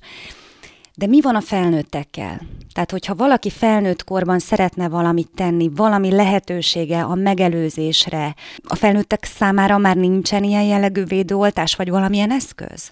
De 0.98 1.08
mi 1.08 1.22
van 1.22 1.36
a 1.36 1.42
felnőttekkel? 1.42 2.42
Tehát, 2.74 2.92
hogyha 2.92 3.16
valaki 3.16 3.50
felnőtt 3.50 4.04
korban 4.04 4.40
szeretne 4.40 4.90
valamit 4.90 5.30
tenni, 5.36 5.70
valami 5.75 6.12
lehetősége 6.12 7.04
a 7.04 7.16
megelőzésre, 7.16 8.36
a 8.64 8.75
felnőttek 8.75 9.24
számára 9.24 9.78
már 9.78 9.96
nincsen 9.96 10.44
ilyen 10.44 10.64
jellegű 10.64 11.04
védőoltás, 11.04 11.75
vagy 11.75 11.90
valamilyen 11.90 12.32
eszköz? 12.32 12.92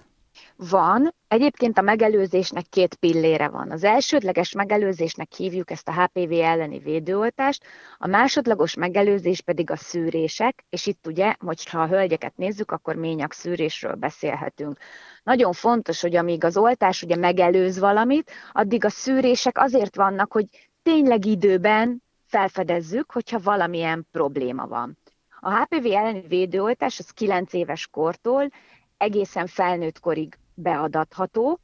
Van, 0.56 1.14
egyébként 1.28 1.78
a 1.78 1.82
megelőzésnek 1.82 2.64
két 2.70 2.94
pillére 2.94 3.48
van. 3.48 3.70
Az 3.70 3.84
elsődleges 3.84 4.52
megelőzésnek 4.52 5.32
hívjuk 5.32 5.70
ezt 5.70 5.88
a 5.88 6.02
HPV 6.02 6.32
elleni 6.32 6.78
védőoltást, 6.78 7.62
a 7.98 8.06
másodlagos 8.06 8.74
megelőzés 8.74 9.40
pedig 9.40 9.70
a 9.70 9.76
szűrések, 9.76 10.64
és 10.68 10.86
itt 10.86 11.06
ugye, 11.06 11.34
hogyha 11.38 11.80
a 11.80 11.86
hölgyeket 11.86 12.36
nézzük, 12.36 12.70
akkor 12.70 12.94
ményak 12.94 13.32
szűrésről 13.32 13.94
beszélhetünk. 13.94 14.78
Nagyon 15.24 15.52
fontos, 15.52 16.00
hogy 16.00 16.16
amíg 16.16 16.44
az 16.44 16.56
oltás 16.56 17.02
ugye 17.02 17.16
megelőz 17.16 17.78
valamit, 17.78 18.30
addig 18.52 18.84
a 18.84 18.90
szűrések 18.90 19.58
azért 19.58 19.96
vannak, 19.96 20.32
hogy 20.32 20.46
tényleg 20.82 21.24
időben 21.24 22.02
felfedezzük, 22.26 23.10
hogyha 23.12 23.40
valamilyen 23.42 24.06
probléma 24.12 24.66
van. 24.66 24.98
A 25.40 25.54
HPV 25.54 25.86
elleni 25.86 26.24
védőoltás 26.28 26.98
az 26.98 27.10
9 27.10 27.52
éves 27.52 27.86
kortól 27.86 28.50
egészen 28.96 29.46
felnőtt 29.46 30.00
korig 30.00 30.38
beadatható. 30.54 31.60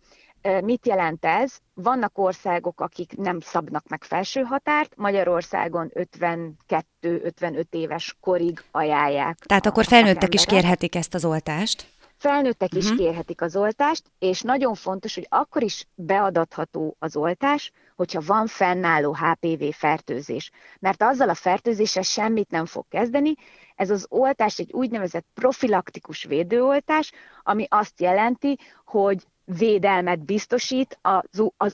Mit 0.63 0.87
jelent 0.87 1.25
ez? 1.25 1.57
Vannak 1.75 2.19
országok, 2.19 2.81
akik 2.81 3.17
nem 3.17 3.41
szabnak 3.41 3.89
meg 3.89 4.05
felső 4.05 4.41
határt, 4.41 4.97
Magyarországon 4.97 5.93
52-55 7.03 7.65
éves 7.71 8.17
korig 8.21 8.63
ajánlják. 8.71 9.39
Tehát 9.39 9.67
akkor 9.67 9.85
felnőttek 9.85 10.35
is 10.35 10.45
kérhetik 10.45 10.95
ezt 10.95 11.15
az 11.15 11.25
oltást? 11.25 11.87
Felnőttek 12.21 12.75
is 12.75 12.85
uh-huh. 12.85 12.99
kérhetik 12.99 13.41
az 13.41 13.57
oltást, 13.57 14.03
és 14.19 14.41
nagyon 14.41 14.75
fontos, 14.75 15.15
hogy 15.15 15.27
akkor 15.29 15.63
is 15.63 15.87
beadatható 15.95 16.97
az 16.99 17.17
oltás, 17.17 17.73
hogyha 17.97 18.21
van 18.27 18.47
fennálló 18.47 19.15
HPV 19.15 19.65
fertőzés. 19.73 20.51
Mert 20.79 21.03
azzal 21.03 21.29
a 21.29 21.35
fertőzéssel 21.35 22.03
semmit 22.03 22.51
nem 22.51 22.67
fog 22.67 22.85
kezdeni. 22.89 23.35
Ez 23.75 23.91
az 23.91 24.07
oltás 24.09 24.59
egy 24.59 24.73
úgynevezett 24.73 25.27
profilaktikus 25.35 26.25
védőoltás, 26.25 27.13
ami 27.43 27.67
azt 27.69 28.01
jelenti, 28.01 28.59
hogy 28.85 29.27
védelmet 29.45 30.25
biztosít 30.25 30.99
a, 31.03 31.25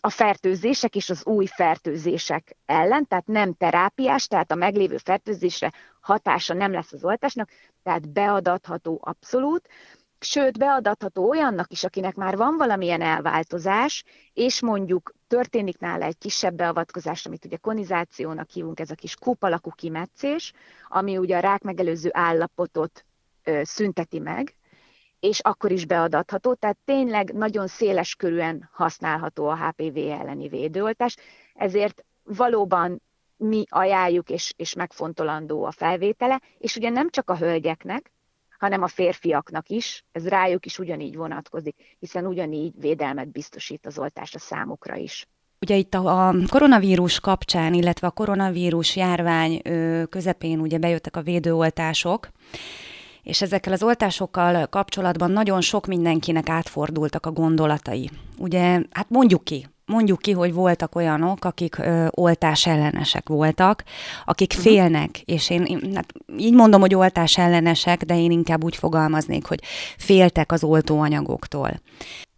a 0.00 0.10
fertőzések 0.10 0.96
és 0.96 1.10
az 1.10 1.26
új 1.26 1.46
fertőzések 1.46 2.56
ellen, 2.66 3.06
tehát 3.06 3.26
nem 3.26 3.54
terápiás, 3.54 4.26
tehát 4.26 4.50
a 4.50 4.54
meglévő 4.54 4.96
fertőzésre 4.96 5.72
hatása 6.00 6.54
nem 6.54 6.72
lesz 6.72 6.92
az 6.92 7.04
oltásnak, 7.04 7.50
tehát 7.82 8.08
beadatható 8.08 9.00
abszolút 9.04 9.68
sőt 10.18 10.58
beadatható 10.58 11.28
olyannak 11.28 11.72
is, 11.72 11.84
akinek 11.84 12.14
már 12.14 12.36
van 12.36 12.56
valamilyen 12.56 13.00
elváltozás, 13.00 14.04
és 14.32 14.60
mondjuk 14.60 15.14
történik 15.28 15.78
nála 15.78 16.04
egy 16.04 16.18
kisebb 16.18 16.54
beavatkozás, 16.54 17.26
amit 17.26 17.44
ugye 17.44 17.56
konizációnak 17.56 18.50
hívunk, 18.50 18.80
ez 18.80 18.90
a 18.90 18.94
kis 18.94 19.14
kúp 19.14 19.46
kimetszés, 19.74 20.52
ami 20.88 21.16
ugye 21.18 21.36
a 21.36 21.40
rák 21.40 21.62
megelőző 21.62 22.10
állapotot 22.12 23.04
ö, 23.44 23.60
szünteti 23.64 24.18
meg, 24.18 24.56
és 25.20 25.40
akkor 25.40 25.70
is 25.70 25.86
beadatható, 25.86 26.54
tehát 26.54 26.78
tényleg 26.84 27.32
nagyon 27.32 27.66
széles 27.66 28.14
körűen 28.14 28.68
használható 28.72 29.48
a 29.48 29.56
HPV 29.56 29.96
elleni 29.96 30.48
védőoltás, 30.48 31.16
ezért 31.54 32.04
valóban 32.22 33.02
mi 33.36 33.64
ajánljuk, 33.68 34.30
és, 34.30 34.52
és 34.56 34.74
megfontolandó 34.74 35.64
a 35.64 35.70
felvétele, 35.70 36.40
és 36.58 36.76
ugye 36.76 36.88
nem 36.88 37.10
csak 37.10 37.30
a 37.30 37.36
hölgyeknek, 37.36 38.12
hanem 38.58 38.82
a 38.82 38.88
férfiaknak 38.88 39.68
is, 39.68 40.04
ez 40.12 40.28
rájuk 40.28 40.66
is 40.66 40.78
ugyanígy 40.78 41.16
vonatkozik, 41.16 41.96
hiszen 41.98 42.26
ugyanígy 42.26 42.72
védelmet 42.78 43.32
biztosít 43.32 43.86
az 43.86 43.98
oltás 43.98 44.34
a 44.34 44.38
számukra 44.38 44.96
is. 44.96 45.26
Ugye 45.60 45.76
itt 45.76 45.94
a, 45.94 46.34
koronavírus 46.48 47.20
kapcsán, 47.20 47.74
illetve 47.74 48.06
a 48.06 48.10
koronavírus 48.10 48.96
járvány 48.96 49.62
közepén 50.10 50.60
ugye 50.60 50.78
bejöttek 50.78 51.16
a 51.16 51.22
védőoltások, 51.22 52.28
és 53.22 53.42
ezekkel 53.42 53.72
az 53.72 53.82
oltásokkal 53.82 54.66
kapcsolatban 54.66 55.30
nagyon 55.30 55.60
sok 55.60 55.86
mindenkinek 55.86 56.48
átfordultak 56.48 57.26
a 57.26 57.32
gondolatai. 57.32 58.10
Ugye, 58.38 58.80
hát 58.90 59.10
mondjuk 59.10 59.44
ki, 59.44 59.66
mondjuk 59.86 60.18
ki, 60.18 60.32
hogy 60.32 60.52
voltak 60.52 60.94
olyanok, 60.94 61.44
akik 61.44 61.78
ö, 61.78 62.06
oltás 62.10 62.66
ellenesek 62.66 63.28
voltak, 63.28 63.84
akik 64.24 64.50
uh-huh. 64.56 64.72
félnek, 64.72 65.18
és 65.24 65.50
én, 65.50 65.62
én 65.62 65.92
hát 65.94 66.12
így 66.38 66.54
mondom, 66.54 66.80
hogy 66.80 66.94
oltás 66.94 67.38
ellenesek, 67.38 68.02
de 68.04 68.18
én 68.18 68.30
inkább 68.30 68.64
úgy 68.64 68.76
fogalmaznék, 68.76 69.46
hogy 69.46 69.60
féltek 69.96 70.52
az 70.52 70.64
oltóanyagoktól. 70.64 71.80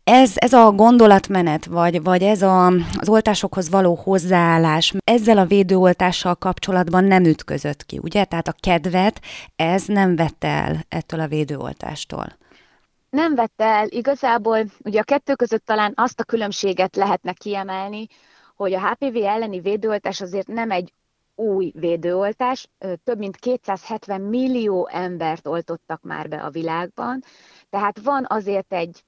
Ez, 0.05 0.33
ez 0.35 0.53
a 0.53 0.73
gondolatmenet, 0.73 1.65
vagy, 1.65 2.03
vagy 2.03 2.23
ez 2.23 2.43
a, 2.43 2.67
az 2.99 3.09
oltásokhoz 3.09 3.71
való 3.71 3.95
hozzáállás, 4.03 4.95
ezzel 5.05 5.39
a 5.39 5.45
védőoltással 5.45 6.35
kapcsolatban 6.35 7.05
nem 7.05 7.25
ütközött 7.25 7.87
ki, 7.87 7.99
ugye? 8.03 8.25
Tehát 8.25 8.49
a 8.49 8.55
kedvet 8.61 9.21
ez 9.57 9.85
nem 9.87 10.17
vette 10.17 10.49
el 10.49 10.85
ettől 10.89 11.21
a 11.21 11.27
védőoltástól 11.27 12.37
nem 13.11 13.35
vette 13.35 13.65
el 13.65 13.89
igazából, 13.89 14.65
ugye 14.85 15.01
a 15.01 15.05
kettő 15.05 15.35
között 15.35 15.65
talán 15.65 15.93
azt 15.97 16.21
a 16.21 16.25
különbséget 16.25 16.97
lehetne 16.97 17.33
kiemelni, 17.33 18.07
hogy 18.57 18.75
a 18.75 18.89
HPV 18.89 19.17
elleni 19.17 19.61
védőoltás 19.61 20.21
azért 20.21 20.47
nem 20.47 20.71
egy 20.71 20.93
új 21.35 21.73
védőoltás, 21.75 22.69
több 23.05 23.19
mint 23.19 23.37
270 23.37 24.21
millió 24.21 24.89
embert 24.93 25.47
oltottak 25.47 26.03
már 26.03 26.29
be 26.29 26.37
a 26.37 26.51
világban, 26.51 27.23
tehát 27.71 27.99
van 27.99 28.27
azért 28.29 28.73
egy 28.73 29.05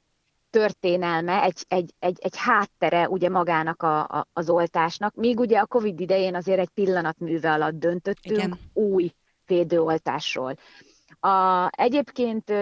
történelme, 0.50 1.42
egy, 1.42 1.64
egy, 1.68 1.94
egy, 1.98 2.18
egy 2.20 2.36
háttere 2.36 3.08
ugye 3.08 3.28
magának 3.28 3.82
a, 3.82 4.00
a, 4.00 4.28
az 4.32 4.50
oltásnak, 4.50 5.14
míg 5.14 5.38
ugye 5.38 5.58
a 5.58 5.66
Covid 5.66 6.00
idején 6.00 6.34
azért 6.34 6.58
egy 6.58 6.68
pillanatműve 6.68 7.52
alatt 7.52 7.78
döntöttünk 7.78 8.36
Igen. 8.36 8.58
új 8.72 9.12
védőoltásról. 9.46 10.56
A, 11.20 11.68
egyébként 11.70 12.52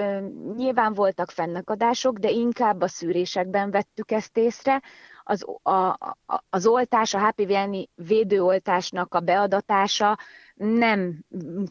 nyilván 0.56 0.94
voltak 0.94 1.30
fennakadások, 1.30 2.18
de 2.18 2.30
inkább 2.30 2.80
a 2.80 2.88
szűrésekben 2.88 3.70
vettük 3.70 4.10
ezt 4.10 4.36
észre. 4.36 4.82
Az, 5.24 5.44
a, 5.62 5.70
a, 5.70 6.16
az 6.50 6.66
oltás, 6.66 7.14
a 7.14 7.26
HPV 7.26 7.52
védőoltásnak 7.94 9.14
a 9.14 9.20
beadatása 9.20 10.18
nem 10.54 11.24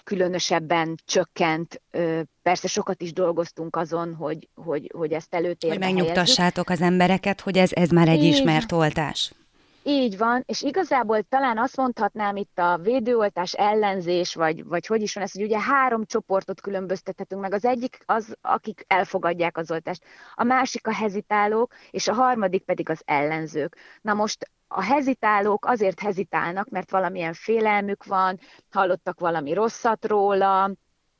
különösebben 0.04 0.96
csökkent. 1.06 1.82
Persze 2.42 2.68
sokat 2.68 3.02
is 3.02 3.14
dolgoztunk 3.14 3.76
azon, 3.76 4.14
hogy, 4.14 4.50
hogy, 4.56 4.92
hogy 4.96 5.12
ezt 5.12 5.34
előtérbe 5.36 5.86
Hogy 5.86 5.96
megnyugtassátok 5.96 6.68
helyezzük. 6.68 6.86
az 6.86 6.92
embereket, 6.92 7.42
hogy 7.42 7.58
ez, 7.58 7.72
ez 7.74 7.90
már 7.90 8.08
egy 8.08 8.24
ismert 8.24 8.72
oltás. 8.72 9.32
Így 9.90 10.18
van, 10.18 10.44
és 10.46 10.62
igazából 10.62 11.22
talán 11.22 11.58
azt 11.58 11.78
mondhatnám 11.78 12.36
itt 12.36 12.60
a 12.60 12.78
védőoltás 12.78 13.54
ellenzés, 13.54 14.36
vagy, 14.36 14.66
vagy 14.66 14.86
hogy 14.86 15.02
is 15.02 15.14
van 15.14 15.24
ez, 15.24 15.32
hogy 15.32 15.44
ugye 15.44 15.60
három 15.60 16.06
csoportot 16.06 16.62
különböztethetünk 16.62 17.42
meg. 17.42 17.54
Az 17.54 17.66
egyik 17.66 17.98
az, 18.06 18.36
akik 18.42 18.84
elfogadják 18.88 19.58
az 19.58 19.72
oltást, 19.72 20.04
a 20.36 20.44
másik 20.44 20.88
a 20.88 20.94
hezitálók, 20.94 21.74
és 21.92 22.08
a 22.08 22.14
harmadik 22.14 22.64
pedig 22.64 22.90
az 22.90 23.02
ellenzők. 23.06 23.78
Na 24.02 24.14
most 24.14 24.52
a 24.68 24.84
hezitálók 24.84 25.66
azért 25.66 26.00
hezitálnak, 26.00 26.70
mert 26.70 26.92
valamilyen 26.92 27.34
félelmük 27.34 28.06
van, 28.06 28.40
hallottak 28.70 29.20
valami 29.20 29.54
rosszat 29.54 30.06
róla, 30.06 30.72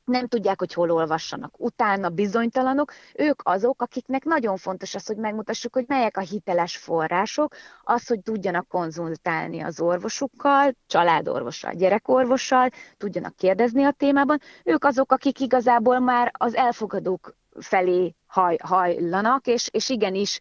nem 0.08 0.26
tudják, 0.26 0.58
hogy 0.58 0.72
hol 0.72 0.90
olvassanak 0.90 1.54
utána, 1.58 2.08
bizonytalanok, 2.08 2.92
ők 3.14 3.40
azok, 3.44 3.82
akiknek 3.82 4.24
nagyon 4.24 4.56
fontos 4.56 4.94
az, 4.94 5.06
hogy 5.06 5.16
megmutassuk, 5.16 5.74
hogy 5.74 5.84
melyek 5.88 6.16
a 6.16 6.20
hiteles 6.20 6.76
források, 6.76 7.54
az, 7.82 8.06
hogy 8.06 8.20
tudjanak 8.20 8.68
konzultálni 8.68 9.60
az 9.60 9.80
orvosukkal, 9.80 10.74
családorvossal, 10.86 11.72
gyerekorvossal, 11.72 12.68
tudjanak 12.96 13.36
kérdezni 13.36 13.84
a 13.84 13.90
témában. 13.90 14.40
Ők 14.64 14.84
azok, 14.84 15.12
akik 15.12 15.40
igazából 15.40 15.98
már 15.98 16.30
az 16.38 16.54
elfogadók 16.54 17.36
felé 17.60 18.14
haj, 18.26 18.56
hajlanak, 18.62 19.46
és, 19.46 19.68
és 19.72 19.88
igenis 19.88 20.40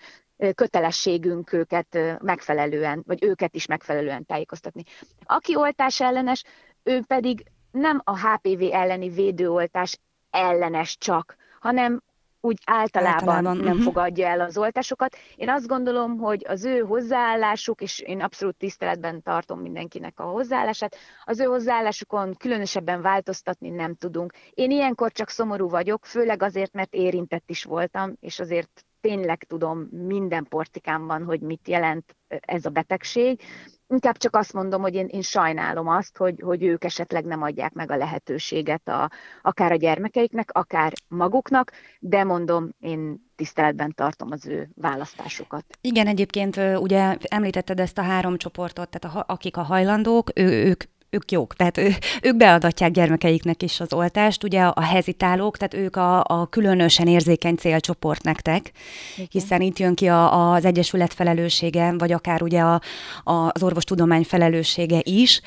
kötelességünk 0.56 1.54
őket 1.54 1.98
megfelelően, 2.22 3.04
vagy 3.08 3.24
őket 3.24 3.56
is 3.56 3.66
megfelelően 3.66 4.26
tájékoztatni. 4.26 4.84
Aki 5.26 5.56
oltás 5.56 6.02
ellenes, 6.02 6.44
ő 6.84 7.04
pedig 7.08 7.46
nem 7.78 8.02
a 8.04 8.20
HPV 8.20 8.62
elleni 8.72 9.10
védőoltás 9.10 10.00
ellenes 10.30 10.98
csak, 10.98 11.36
hanem 11.60 12.02
úgy 12.42 12.58
általában, 12.66 13.30
általában. 13.30 13.58
nem 13.58 13.66
uh-huh. 13.66 13.84
fogadja 13.84 14.28
el 14.28 14.40
az 14.40 14.58
oltásokat. 14.58 15.16
Én 15.36 15.50
azt 15.50 15.68
gondolom, 15.68 16.18
hogy 16.18 16.46
az 16.48 16.66
ő 16.66 16.80
hozzáállásuk, 16.80 17.82
és 17.82 18.00
én 18.00 18.22
abszolút 18.22 18.58
tiszteletben 18.58 19.22
tartom 19.22 19.60
mindenkinek 19.60 20.20
a 20.20 20.24
hozzáállását, 20.24 20.96
az 21.24 21.40
ő 21.40 21.44
hozzáállásukon 21.44 22.36
különösebben 22.38 23.02
változtatni 23.02 23.70
nem 23.70 23.96
tudunk. 23.96 24.34
Én 24.54 24.72
ilyenkor 24.72 25.12
csak 25.12 25.30
szomorú 25.30 25.70
vagyok, 25.70 26.06
főleg 26.06 26.44
azért, 26.44 26.74
mert 26.74 26.94
érintett 26.94 27.50
is 27.50 27.64
voltam, 27.64 28.14
és 28.20 28.40
azért 28.40 28.86
tényleg 29.02 29.44
tudom 29.44 29.88
minden 29.92 30.46
portikámban, 30.50 31.24
hogy 31.24 31.42
mit 31.42 31.68
jelent 31.68 32.16
ez 32.28 32.66
a 32.66 32.70
betegség. 32.70 33.42
Inkább 33.88 34.18
csak 34.18 34.36
azt 34.36 34.54
mondom, 34.54 34.82
hogy 34.82 34.96
én, 34.96 35.08
én 35.08 35.22
sajnálom 35.22 35.88
azt, 35.88 36.18
hogy, 36.18 36.42
hogy 36.42 36.64
ők 36.64 36.84
esetleg 36.84 37.26
nem 37.26 37.42
adják 37.42 37.74
meg 37.74 37.92
a 37.92 37.98
lehetőséget 37.98 38.88
a, 38.88 39.10
akár 39.42 39.72
a 39.72 39.76
gyermekeiknek, 39.76 40.50
akár 40.52 40.94
maguknak, 41.08 41.72
de 42.00 42.24
mondom, 42.24 42.70
én 42.80 43.30
tiszteletben 43.36 43.94
tartom 43.96 44.32
az 44.32 44.48
ő 44.48 44.70
választásukat. 44.76 45.66
Igen, 45.82 46.08
egyébként 46.08 46.58
ugye 46.58 47.18
említetted 47.22 47.80
ezt 47.80 47.98
a 47.98 48.02
három 48.02 48.38
csoportot, 48.38 48.90
tehát 48.90 49.18
a, 49.18 49.34
akik 49.34 49.58
a 49.58 49.62
hajlandók, 49.62 50.30
ő, 50.36 50.66
ők 50.66 50.84
ők 51.10 51.32
jók, 51.32 51.56
tehát 51.56 51.78
ő, 51.78 51.92
ők 52.22 52.36
beadatják 52.36 52.92
gyermekeiknek 52.92 53.64
is 53.64 53.80
az 53.80 53.94
oltást, 53.94 54.44
ugye 54.44 54.62
a 54.62 54.82
hezitálók, 54.82 55.58
tehát 55.58 55.74
ők 55.74 55.96
a, 55.96 56.24
a 56.24 56.48
különösen 56.50 57.08
érzékeny 57.08 57.56
célcsoport 57.56 58.24
nektek, 58.24 58.72
Igen. 59.16 59.28
hiszen 59.32 59.62
itt 59.62 59.80
jön 59.80 59.96
ki 59.96 60.08
a, 60.08 60.52
az 60.52 60.66
Egyesület 60.66 61.14
felelőssége, 61.14 61.94
vagy 61.98 62.12
akár 62.12 62.42
ugye 62.42 62.62
a, 62.62 62.82
a, 63.24 63.32
az 63.32 63.64
orvostudomány 63.64 64.24
felelőssége 64.24 65.00
is, 65.04 65.42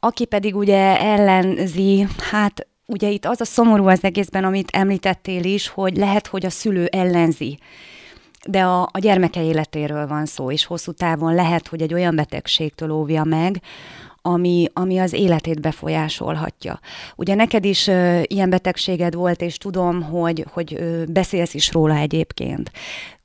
aki 0.00 0.24
pedig 0.24 0.56
ugye 0.56 1.00
ellenzi, 1.00 2.06
hát 2.30 2.66
ugye 2.86 3.08
itt 3.08 3.24
az 3.24 3.40
a 3.40 3.44
szomorú 3.44 3.88
az 3.88 4.04
egészben, 4.04 4.44
amit 4.44 4.70
említettél 4.70 5.44
is, 5.44 5.68
hogy 5.68 5.96
lehet, 5.96 6.26
hogy 6.26 6.46
a 6.46 6.50
szülő 6.50 6.86
ellenzi. 6.86 7.58
De 8.48 8.62
a, 8.64 8.82
a 8.82 8.98
gyermeke 8.98 9.44
életéről 9.44 10.06
van 10.06 10.26
szó, 10.26 10.50
és 10.50 10.64
hosszú 10.64 10.92
távon 10.92 11.34
lehet, 11.34 11.68
hogy 11.68 11.82
egy 11.82 11.94
olyan 11.94 12.14
betegségtől 12.14 12.90
óvja 12.90 13.24
meg, 13.24 13.60
ami, 14.22 14.66
ami 14.72 14.98
az 14.98 15.12
életét 15.12 15.60
befolyásolhatja. 15.60 16.80
Ugye 17.16 17.34
neked 17.34 17.64
is 17.64 17.86
ö, 17.86 18.20
ilyen 18.22 18.50
betegséged 18.50 19.14
volt, 19.14 19.40
és 19.40 19.56
tudom, 19.56 20.02
hogy, 20.02 20.46
hogy 20.52 20.74
ö, 20.74 21.04
beszélsz 21.04 21.54
is 21.54 21.72
róla 21.72 21.94
egyébként. 21.94 22.70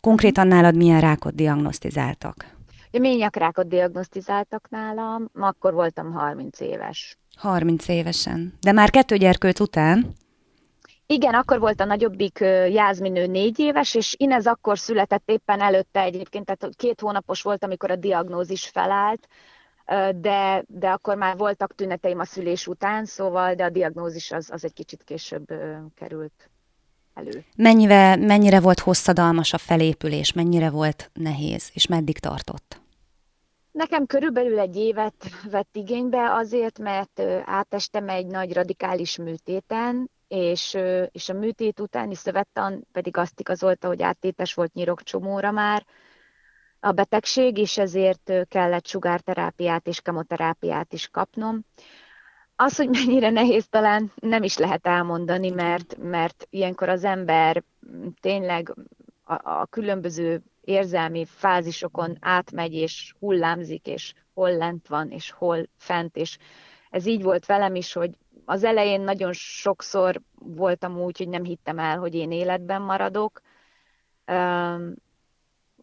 Konkrétan 0.02 0.48
nálad 0.48 0.76
milyen 0.76 1.02
rákot 1.02 1.36
diagnosztizáltak? 1.36 2.56
Ményakrákot 2.92 3.68
diagnosztizáltak 3.68 4.70
nálam, 4.70 5.30
akkor 5.34 5.74
voltam 5.74 6.12
30 6.12 6.60
éves. 6.60 7.18
30 7.36 7.88
évesen. 7.88 8.54
De 8.62 8.72
már 8.72 8.90
kettő 8.90 9.18
gyerkőt 9.18 9.60
után? 9.60 10.16
Igen, 11.06 11.34
akkor 11.34 11.60
volt 11.60 11.82
a 11.82 11.86
nagyobbik 11.86 12.40
Jászminő 12.70 13.26
négy 13.26 13.60
éves, 13.60 13.96
és 13.96 14.16
Inez 14.18 14.46
akkor 14.46 14.80
született 14.80 15.30
éppen 15.30 15.62
előtte 15.62 16.02
egyébként, 16.02 16.46
tehát 16.46 16.76
két 16.76 17.02
hónapos 17.02 17.42
volt, 17.42 17.64
amikor 17.64 17.92
a 17.92 17.96
diagnózis 17.96 18.66
felállt, 18.66 19.28
de, 20.16 20.64
de 20.68 20.90
akkor 20.90 21.16
már 21.16 21.38
voltak 21.38 21.76
tüneteim 21.76 22.20
a 22.20 22.26
szülés 22.26 22.68
után, 22.68 23.06
szóval, 23.06 23.54
de 23.54 23.64
a 23.64 23.70
diagnózis 23.70 24.32
az, 24.32 24.50
az 24.52 24.64
egy 24.64 24.74
kicsit 24.74 25.04
később 25.04 25.46
került 25.96 26.50
elő. 27.14 27.46
Mennyire, 27.56 28.16
mennyire 28.16 28.60
volt 28.60 28.80
hosszadalmas 28.80 29.54
a 29.54 29.58
felépülés, 29.58 30.34
mennyire 30.34 30.70
volt 30.70 31.10
nehéz, 31.14 31.70
és 31.74 31.88
meddig 31.88 32.20
tartott? 32.20 32.82
Nekem 33.72 34.06
körülbelül 34.06 34.60
egy 34.60 34.76
évet 34.76 35.26
vett 35.52 35.76
igénybe 35.76 36.34
azért, 36.34 36.80
mert 36.80 37.22
átestem 37.46 38.10
egy 38.10 38.26
nagy 38.26 38.54
radikális 38.54 39.18
műtéten, 39.18 40.10
és, 40.28 40.78
és 41.12 41.30
a 41.30 41.34
műtét 41.34 41.80
utáni 41.80 42.16
szövettan 42.16 42.88
pedig 42.92 43.18
azt 43.18 43.40
igazolta, 43.40 43.88
hogy 43.88 44.02
áttétes 44.02 44.54
volt 44.54 44.74
nyirokcsomóra 44.74 45.52
már, 45.52 45.86
a 46.80 46.92
betegség, 46.92 47.58
és 47.58 47.78
ezért 47.78 48.32
kellett 48.48 48.88
sugárterápiát 48.88 49.88
és 49.88 50.02
kemoterápiát 50.02 50.94
is 50.94 51.08
kapnom. 51.08 51.66
Az, 52.56 52.78
hogy 52.78 52.90
mennyire 52.90 53.30
nehéz, 53.30 53.68
talán 53.68 54.12
nem 54.16 54.44
is 54.44 54.58
lehet 54.58 54.88
elmondani, 54.88 55.50
mert, 55.50 55.98
mert 56.02 56.48
ilyenkor 56.50 56.90
az 56.90 57.04
ember 57.04 57.64
tényleg 58.22 58.74
a, 59.24 59.50
a 59.60 59.66
különböző 59.66 60.42
érzelmi 60.62 61.26
fázisokon 61.26 62.18
átmegy, 62.20 62.74
és 62.74 63.14
hullámzik, 63.20 63.88
és 63.88 64.14
hol 64.34 64.58
lent 64.58 64.88
van, 64.88 65.10
és 65.10 65.32
hol 65.32 65.68
fent, 65.78 66.16
és 66.16 66.38
ez 66.90 67.06
így 67.06 67.24
volt 67.24 67.46
velem 67.46 67.76
is, 67.76 67.94
hogy 67.94 68.18
az 68.46 68.64
elején 68.64 69.02
nagyon 69.02 69.34
sokszor 69.34 70.22
voltam 70.36 71.00
úgy, 71.00 71.18
hogy 71.18 71.28
nem 71.28 71.44
hittem 71.44 71.80
el, 71.80 71.98
hogy 71.98 72.16
én 72.16 72.32
életben 72.32 72.82
maradok, 72.82 73.42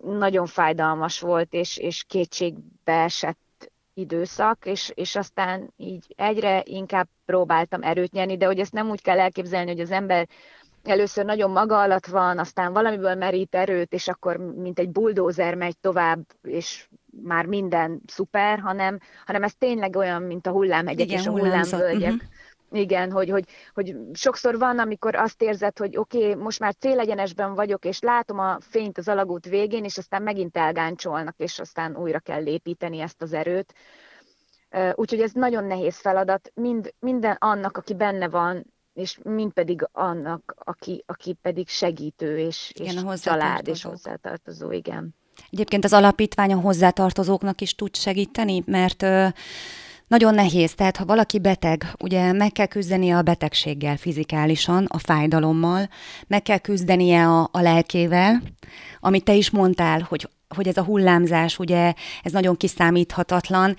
nagyon 0.04 0.46
fájdalmas 0.46 1.20
volt, 1.20 1.52
és, 1.52 1.76
és 1.76 2.04
kétségbe 2.08 3.02
esett 3.02 3.72
időszak, 3.94 4.66
és, 4.66 4.92
és 4.94 5.16
aztán 5.16 5.72
így 5.76 6.14
egyre 6.16 6.62
inkább 6.64 7.08
próbáltam 7.24 7.82
erőt 7.82 8.12
nyerni, 8.12 8.36
de 8.36 8.46
hogy 8.46 8.58
ezt 8.58 8.72
nem 8.72 8.90
úgy 8.90 9.02
kell 9.02 9.20
elképzelni, 9.20 9.70
hogy 9.70 9.80
az 9.80 9.90
ember 9.90 10.28
először 10.82 11.24
nagyon 11.24 11.50
maga 11.50 11.80
alatt 11.80 12.06
van, 12.06 12.38
aztán 12.38 12.72
valamiből 12.72 13.14
merít 13.14 13.54
erőt, 13.54 13.92
és 13.92 14.08
akkor 14.08 14.36
mint 14.36 14.78
egy 14.78 14.90
buldózer 14.90 15.54
megy 15.54 15.78
tovább, 15.78 16.20
és 16.42 16.88
már 17.22 17.46
minden 17.46 18.00
szuper, 18.06 18.58
hanem, 18.58 18.98
hanem 19.26 19.42
ez 19.42 19.54
tényleg 19.54 19.96
olyan, 19.96 20.22
mint 20.22 20.46
a 20.46 20.50
hullámhegyek 20.50 21.06
Igen, 21.06 21.18
és 21.18 21.26
a 21.26 21.30
hullámvölgyek. 21.30 22.12
Uh-huh 22.12 22.28
igen, 22.74 23.10
hogy, 23.10 23.30
hogy, 23.30 23.44
hogy 23.74 23.96
sokszor 24.12 24.58
van, 24.58 24.78
amikor 24.78 25.14
azt 25.14 25.42
érzed, 25.42 25.78
hogy 25.78 25.96
oké, 25.96 26.30
okay, 26.30 26.42
most 26.42 26.60
már 26.60 26.74
célegyenesben 26.78 27.54
vagyok, 27.54 27.84
és 27.84 28.00
látom 28.00 28.38
a 28.38 28.58
fényt 28.60 28.98
az 28.98 29.08
alagút 29.08 29.46
végén, 29.48 29.84
és 29.84 29.98
aztán 29.98 30.22
megint 30.22 30.56
elgáncsolnak, 30.56 31.34
és 31.38 31.58
aztán 31.58 31.96
újra 31.96 32.18
kell 32.18 32.42
lépíteni 32.42 33.00
ezt 33.00 33.22
az 33.22 33.32
erőt. 33.32 33.74
Úgyhogy 34.94 35.20
ez 35.20 35.32
nagyon 35.32 35.64
nehéz 35.64 35.96
feladat, 35.96 36.50
mind, 36.54 36.94
minden 36.98 37.36
annak, 37.40 37.76
aki 37.76 37.94
benne 37.94 38.28
van, 38.28 38.64
és 38.94 39.18
mind 39.22 39.52
pedig 39.52 39.88
annak, 39.92 40.54
aki, 40.58 41.04
aki 41.06 41.32
pedig 41.42 41.68
segítő, 41.68 42.38
és, 42.38 42.72
igen, 42.74 43.12
és 43.12 43.20
család, 43.20 43.68
és 43.68 43.82
hozzátartozó, 43.82 44.70
igen. 44.70 45.14
Egyébként 45.50 45.84
az 45.84 45.92
alapítvány 45.92 46.52
a 46.52 46.60
hozzátartozóknak 46.60 47.60
is 47.60 47.74
tud 47.74 47.96
segíteni, 47.96 48.62
mert 48.66 49.04
nagyon 50.06 50.34
nehéz, 50.34 50.74
tehát 50.74 50.96
ha 50.96 51.04
valaki 51.04 51.38
beteg, 51.38 51.86
ugye 51.98 52.32
meg 52.32 52.52
kell 52.52 52.66
küzdenie 52.66 53.16
a 53.16 53.22
betegséggel 53.22 53.96
fizikálisan, 53.96 54.84
a 54.88 54.98
fájdalommal, 54.98 55.88
meg 56.26 56.42
kell 56.42 56.58
küzdenie 56.58 57.26
a, 57.26 57.48
a 57.52 57.60
lelkével, 57.60 58.42
amit 59.00 59.24
te 59.24 59.34
is 59.34 59.50
mondtál, 59.50 60.06
hogy 60.08 60.28
hogy 60.54 60.68
ez 60.68 60.76
a 60.76 60.84
hullámzás, 60.84 61.58
ugye, 61.58 61.92
ez 62.22 62.32
nagyon 62.32 62.56
kiszámíthatatlan, 62.56 63.76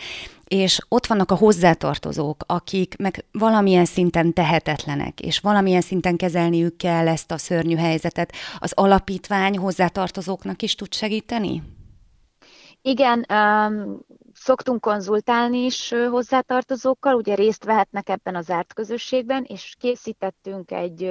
és 0.48 0.80
ott 0.90 1.06
vannak 1.06 1.32
a 1.32 1.36
hozzátartozók, 1.36 2.44
akik 2.48 2.96
meg 2.98 3.26
valamilyen 3.32 3.86
szinten 3.86 4.34
tehetetlenek, 4.34 5.22
és 5.22 5.40
valamilyen 5.40 5.82
szinten 5.82 6.16
kezelniük 6.16 6.78
kell 6.78 7.08
ezt 7.08 7.32
a 7.32 7.38
szörnyű 7.38 7.76
helyzetet. 7.76 8.34
Az 8.58 8.72
alapítvány 8.76 9.58
hozzátartozóknak 9.58 10.62
is 10.62 10.76
tud 10.76 10.94
segíteni? 10.94 11.64
Igen, 12.82 13.26
um, 13.30 14.00
Szoktunk 14.46 14.82
konzultálni 14.82 15.58
is 15.58 15.90
hozzátartozókkal, 16.10 17.16
ugye 17.16 17.36
részt 17.36 17.64
vehetnek 17.64 18.10
ebben 18.10 18.36
az 18.36 18.46
zárt 18.46 18.74
közösségben, 18.74 19.44
és 19.44 19.76
készítettünk 19.80 20.72
egy, 20.72 21.04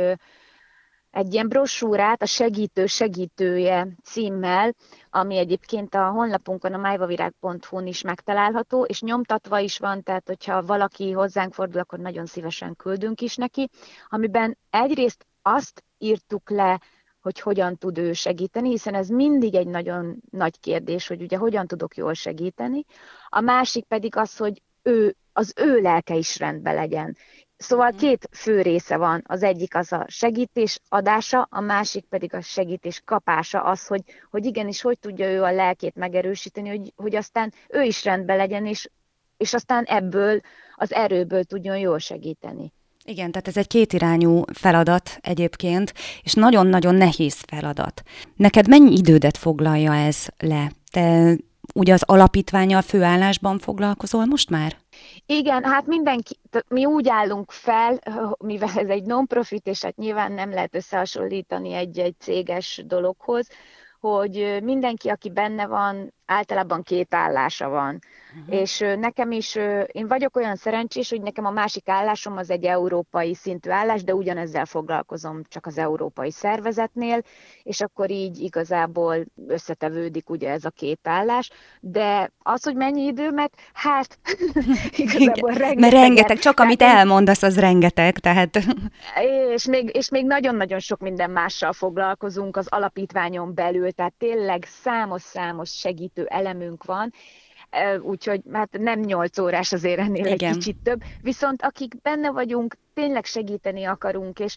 egy 1.10 1.32
ilyen 1.32 1.48
brosúrát, 1.48 2.22
a 2.22 2.26
segítő 2.26 2.86
segítője 2.86 3.88
címmel, 4.02 4.74
ami 5.10 5.36
egyébként 5.36 5.94
a 5.94 6.10
honlapunkon, 6.10 6.74
a 6.74 6.78
májvavirág.hu-n 6.78 7.86
is 7.86 8.02
megtalálható, 8.02 8.84
és 8.84 9.00
nyomtatva 9.00 9.58
is 9.58 9.78
van, 9.78 10.02
tehát 10.02 10.26
hogyha 10.26 10.62
valaki 10.62 11.10
hozzánk 11.10 11.54
fordul, 11.54 11.80
akkor 11.80 11.98
nagyon 11.98 12.26
szívesen 12.26 12.76
küldünk 12.76 13.20
is 13.20 13.36
neki, 13.36 13.68
amiben 14.08 14.58
egyrészt 14.70 15.26
azt 15.42 15.84
írtuk 15.98 16.50
le, 16.50 16.80
hogy 17.24 17.40
hogyan 17.40 17.76
tud 17.76 17.98
ő 17.98 18.12
segíteni, 18.12 18.68
hiszen 18.68 18.94
ez 18.94 19.08
mindig 19.08 19.54
egy 19.54 19.66
nagyon 19.66 20.16
nagy 20.30 20.60
kérdés, 20.60 21.06
hogy 21.06 21.22
ugye 21.22 21.36
hogyan 21.36 21.66
tudok 21.66 21.96
jól 21.96 22.14
segíteni. 22.14 22.84
A 23.28 23.40
másik 23.40 23.84
pedig 23.84 24.16
az, 24.16 24.36
hogy 24.36 24.62
ő, 24.82 25.16
az 25.32 25.52
ő 25.56 25.80
lelke 25.80 26.14
is 26.14 26.38
rendben 26.38 26.74
legyen. 26.74 27.16
Szóval 27.56 27.88
mhm. 27.88 27.98
két 27.98 28.28
fő 28.32 28.62
része 28.62 28.96
van. 28.96 29.22
Az 29.26 29.42
egyik 29.42 29.74
az 29.74 29.92
a 29.92 30.04
segítés 30.08 30.80
adása, 30.88 31.46
a 31.50 31.60
másik 31.60 32.04
pedig 32.04 32.34
a 32.34 32.40
segítés 32.40 33.02
kapása, 33.04 33.62
az, 33.62 33.86
hogy, 33.86 34.02
hogy 34.30 34.44
igenis, 34.44 34.82
hogy 34.82 34.98
tudja 34.98 35.30
ő 35.30 35.42
a 35.42 35.52
lelkét 35.52 35.94
megerősíteni, 35.94 36.68
hogy, 36.68 36.92
hogy 36.96 37.14
aztán 37.14 37.52
ő 37.68 37.82
is 37.82 38.04
rendben 38.04 38.36
legyen, 38.36 38.66
és, 38.66 38.90
és 39.36 39.54
aztán 39.54 39.84
ebből, 39.84 40.40
az 40.74 40.92
erőből 40.92 41.44
tudjon 41.44 41.78
jól 41.78 41.98
segíteni. 41.98 42.72
Igen, 43.06 43.30
tehát 43.30 43.48
ez 43.48 43.56
egy 43.56 43.66
kétirányú 43.66 44.42
feladat 44.52 45.18
egyébként, 45.20 45.94
és 46.22 46.32
nagyon-nagyon 46.32 46.94
nehéz 46.94 47.40
feladat. 47.46 48.02
Neked 48.36 48.68
mennyi 48.68 48.96
idődet 48.96 49.36
foglalja 49.36 49.94
ez 49.94 50.26
le? 50.38 50.70
Te 50.90 51.36
ugye 51.74 51.92
az 51.92 52.02
alapítványal 52.06 52.82
főállásban 52.82 53.58
foglalkozol 53.58 54.24
most 54.24 54.50
már? 54.50 54.76
Igen, 55.26 55.64
hát 55.64 55.86
mindenki, 55.86 56.38
mi 56.68 56.84
úgy 56.84 57.08
állunk 57.08 57.50
fel, 57.50 57.98
mivel 58.38 58.68
ez 58.74 58.88
egy 58.88 59.04
non-profit, 59.04 59.66
és 59.66 59.82
hát 59.82 59.96
nyilván 59.96 60.32
nem 60.32 60.50
lehet 60.50 60.74
összehasonlítani 60.74 61.72
egy, 61.72 61.98
egy 61.98 62.14
céges 62.18 62.82
dologhoz, 62.86 63.48
hogy 64.00 64.58
mindenki, 64.62 65.08
aki 65.08 65.30
benne 65.30 65.66
van, 65.66 66.14
általában 66.26 66.82
két 66.82 67.14
állása 67.14 67.68
van. 67.68 67.98
Uh-huh. 68.40 68.60
És 68.60 68.78
nekem 68.98 69.30
is, 69.30 69.54
én 69.86 70.08
vagyok 70.08 70.36
olyan 70.36 70.56
szerencsés, 70.56 71.10
hogy 71.10 71.22
nekem 71.22 71.44
a 71.44 71.50
másik 71.50 71.88
állásom 71.88 72.36
az 72.36 72.50
egy 72.50 72.64
európai 72.64 73.34
szintű 73.34 73.70
állás, 73.70 74.04
de 74.04 74.14
ugyanezzel 74.14 74.64
foglalkozom 74.64 75.42
csak 75.48 75.66
az 75.66 75.78
európai 75.78 76.30
szervezetnél, 76.30 77.22
és 77.62 77.80
akkor 77.80 78.10
így 78.10 78.38
igazából 78.38 79.16
összetevődik 79.46 80.30
ugye 80.30 80.50
ez 80.50 80.64
a 80.64 80.70
két 80.70 81.00
állás, 81.02 81.50
de 81.80 82.32
az, 82.42 82.64
hogy 82.64 82.74
mennyi 82.74 83.02
időmet, 83.02 83.52
hát 83.72 84.18
igazából 84.96 85.52
rengeteg. 85.52 85.78
Mert 85.78 85.92
rengeteg, 85.92 86.38
csak 86.38 86.60
amit 86.60 86.82
elmondasz, 86.82 87.42
az 87.42 87.58
rengeteg, 87.58 88.18
tehát... 88.18 88.58
És 89.54 89.66
még, 89.66 89.90
és 89.96 90.08
még 90.08 90.26
nagyon-nagyon 90.26 90.78
sok 90.78 91.00
minden 91.00 91.30
mással 91.30 91.72
foglalkozunk 91.72 92.56
az 92.56 92.66
alapítványon 92.68 93.54
belül, 93.54 93.90
tehát 93.92 94.12
tényleg 94.18 94.64
számos-számos 94.82 95.68
segítő 96.14 96.24
elemünk 96.26 96.84
van, 96.84 97.12
úgyhogy 98.00 98.40
hát 98.52 98.78
nem 98.78 99.00
8 99.00 99.38
órás 99.38 99.72
azért 99.72 99.98
ennél 99.98 100.26
Igen. 100.26 100.48
egy 100.48 100.56
kicsit 100.56 100.76
több, 100.82 101.02
viszont 101.22 101.62
akik 101.62 102.00
benne 102.02 102.30
vagyunk, 102.30 102.76
tényleg 102.94 103.24
segíteni 103.24 103.84
akarunk, 103.84 104.38
és 104.38 104.56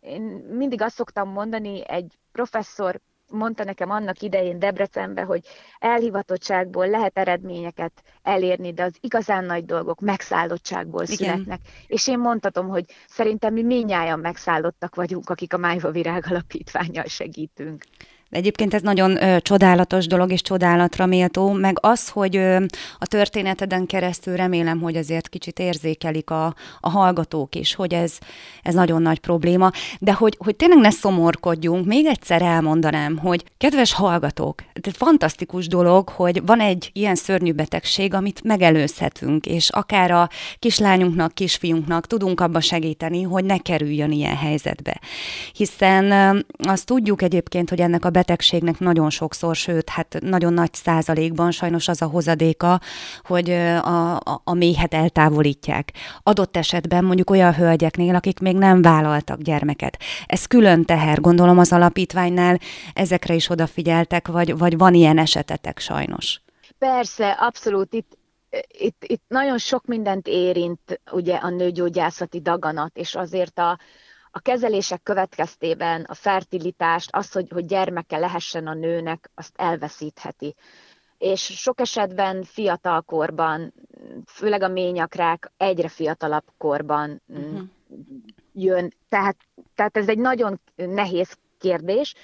én 0.00 0.22
mindig 0.50 0.82
azt 0.82 0.94
szoktam 0.94 1.28
mondani, 1.28 1.88
egy 1.88 2.12
professzor 2.32 3.00
mondta 3.30 3.64
nekem 3.64 3.90
annak 3.90 4.22
idején 4.22 4.58
Debrecenbe, 4.58 5.22
hogy 5.22 5.46
elhivatottságból 5.78 6.88
lehet 6.88 7.18
eredményeket 7.18 7.92
elérni, 8.22 8.72
de 8.72 8.82
az 8.82 8.96
igazán 9.00 9.44
nagy 9.44 9.64
dolgok 9.64 10.00
megszállottságból 10.00 11.02
Igen. 11.02 11.16
születnek. 11.16 11.60
És 11.86 12.08
én 12.08 12.18
mondhatom, 12.18 12.68
hogy 12.68 12.84
szerintem 13.08 13.52
mi 13.52 13.62
minnyáján 13.62 14.18
megszállottak 14.18 14.94
vagyunk, 14.94 15.30
akik 15.30 15.54
a 15.54 15.56
Májva 15.56 15.90
Virág 15.90 16.24
Alapítványjal 16.28 17.04
segítünk. 17.04 17.84
De 18.28 18.36
egyébként 18.36 18.74
ez 18.74 18.82
nagyon 18.82 19.22
ö, 19.22 19.40
csodálatos 19.40 20.06
dolog, 20.06 20.32
és 20.32 20.42
csodálatra 20.42 21.06
méltó, 21.06 21.52
meg 21.52 21.78
az, 21.80 22.08
hogy 22.08 22.36
ö, 22.36 22.64
a 22.98 23.06
történeteden 23.06 23.86
keresztül 23.86 24.36
remélem, 24.36 24.80
hogy 24.80 24.96
azért 24.96 25.28
kicsit 25.28 25.58
érzékelik 25.58 26.30
a, 26.30 26.54
a 26.80 26.90
hallgatók 26.90 27.54
is, 27.54 27.74
hogy 27.74 27.94
ez, 27.94 28.18
ez 28.62 28.74
nagyon 28.74 29.02
nagy 29.02 29.18
probléma, 29.18 29.70
de 29.98 30.12
hogy, 30.12 30.36
hogy 30.38 30.56
tényleg 30.56 30.78
ne 30.78 30.90
szomorkodjunk, 30.90 31.86
még 31.86 32.06
egyszer 32.06 32.42
elmondanám, 32.42 33.16
hogy 33.18 33.44
kedves 33.58 33.92
hallgatók, 33.92 34.62
ez 34.82 34.96
fantasztikus 34.96 35.68
dolog, 35.68 36.08
hogy 36.08 36.46
van 36.46 36.60
egy 36.60 36.90
ilyen 36.92 37.14
szörnyű 37.14 37.52
betegség, 37.52 38.14
amit 38.14 38.42
megelőzhetünk, 38.44 39.46
és 39.46 39.70
akár 39.70 40.10
a 40.10 40.28
kislányunknak, 40.58 41.34
kisfiunknak 41.34 42.06
tudunk 42.06 42.40
abba 42.40 42.60
segíteni, 42.60 43.22
hogy 43.22 43.44
ne 43.44 43.58
kerüljön 43.58 44.10
ilyen 44.12 44.36
helyzetbe. 44.36 45.00
Hiszen 45.52 46.10
ö, 46.10 46.38
azt 46.68 46.86
tudjuk 46.86 47.22
egyébként, 47.22 47.68
hogy 47.68 47.80
ennek 47.80 48.04
a 48.04 48.10
betegségnek 48.16 48.78
nagyon 48.78 49.10
sokszor, 49.10 49.56
sőt, 49.56 49.88
hát 49.88 50.16
nagyon 50.20 50.52
nagy 50.52 50.74
százalékban 50.74 51.50
sajnos 51.50 51.88
az 51.88 52.02
a 52.02 52.06
hozadéka, 52.06 52.80
hogy 53.22 53.50
a, 53.50 54.16
a, 54.16 54.40
a 54.44 54.54
méhet 54.54 54.94
eltávolítják. 54.94 55.92
Adott 56.22 56.56
esetben 56.56 57.04
mondjuk 57.04 57.30
olyan 57.30 57.54
hölgyeknél, 57.54 58.14
akik 58.14 58.38
még 58.38 58.56
nem 58.56 58.82
vállaltak 58.82 59.40
gyermeket. 59.40 59.98
Ez 60.26 60.46
külön 60.46 60.84
teher, 60.84 61.20
gondolom 61.20 61.58
az 61.58 61.72
alapítványnál 61.72 62.58
ezekre 62.94 63.34
is 63.34 63.50
odafigyeltek, 63.50 64.28
vagy, 64.28 64.58
vagy 64.58 64.78
van 64.78 64.94
ilyen 64.94 65.18
esetetek 65.18 65.78
sajnos? 65.78 66.40
Persze, 66.78 67.30
abszolút. 67.30 67.94
Itt 67.94 68.18
itt, 68.68 69.04
itt 69.04 69.22
nagyon 69.28 69.58
sok 69.58 69.86
mindent 69.86 70.26
érint 70.26 71.00
ugye 71.10 71.36
a 71.36 71.50
nőgyógyászati 71.50 72.40
daganat, 72.40 72.96
és 72.96 73.14
azért 73.14 73.58
a, 73.58 73.78
a 74.36 74.40
kezelések 74.40 75.02
következtében 75.02 76.02
a 76.08 76.14
fertilitást, 76.14 77.08
az, 77.12 77.32
hogy, 77.32 77.46
hogy 77.50 77.64
gyermeke 77.66 78.18
lehessen 78.18 78.66
a 78.66 78.74
nőnek, 78.74 79.30
azt 79.34 79.52
elveszítheti. 79.56 80.54
És 81.18 81.40
sok 81.42 81.80
esetben 81.80 82.42
fiatal 82.42 83.02
korban, 83.02 83.74
főleg 84.26 84.62
a 84.62 84.68
ményakrák 84.68 85.52
egyre 85.56 85.88
fiatalabb 85.88 86.44
korban 86.58 87.22
uh-huh. 87.26 87.60
jön. 88.52 88.94
Tehát, 89.08 89.36
tehát 89.74 89.96
ez 89.96 90.08
egy 90.08 90.18
nagyon 90.18 90.60
nehéz 90.74 91.36
kérdés, 91.58 92.14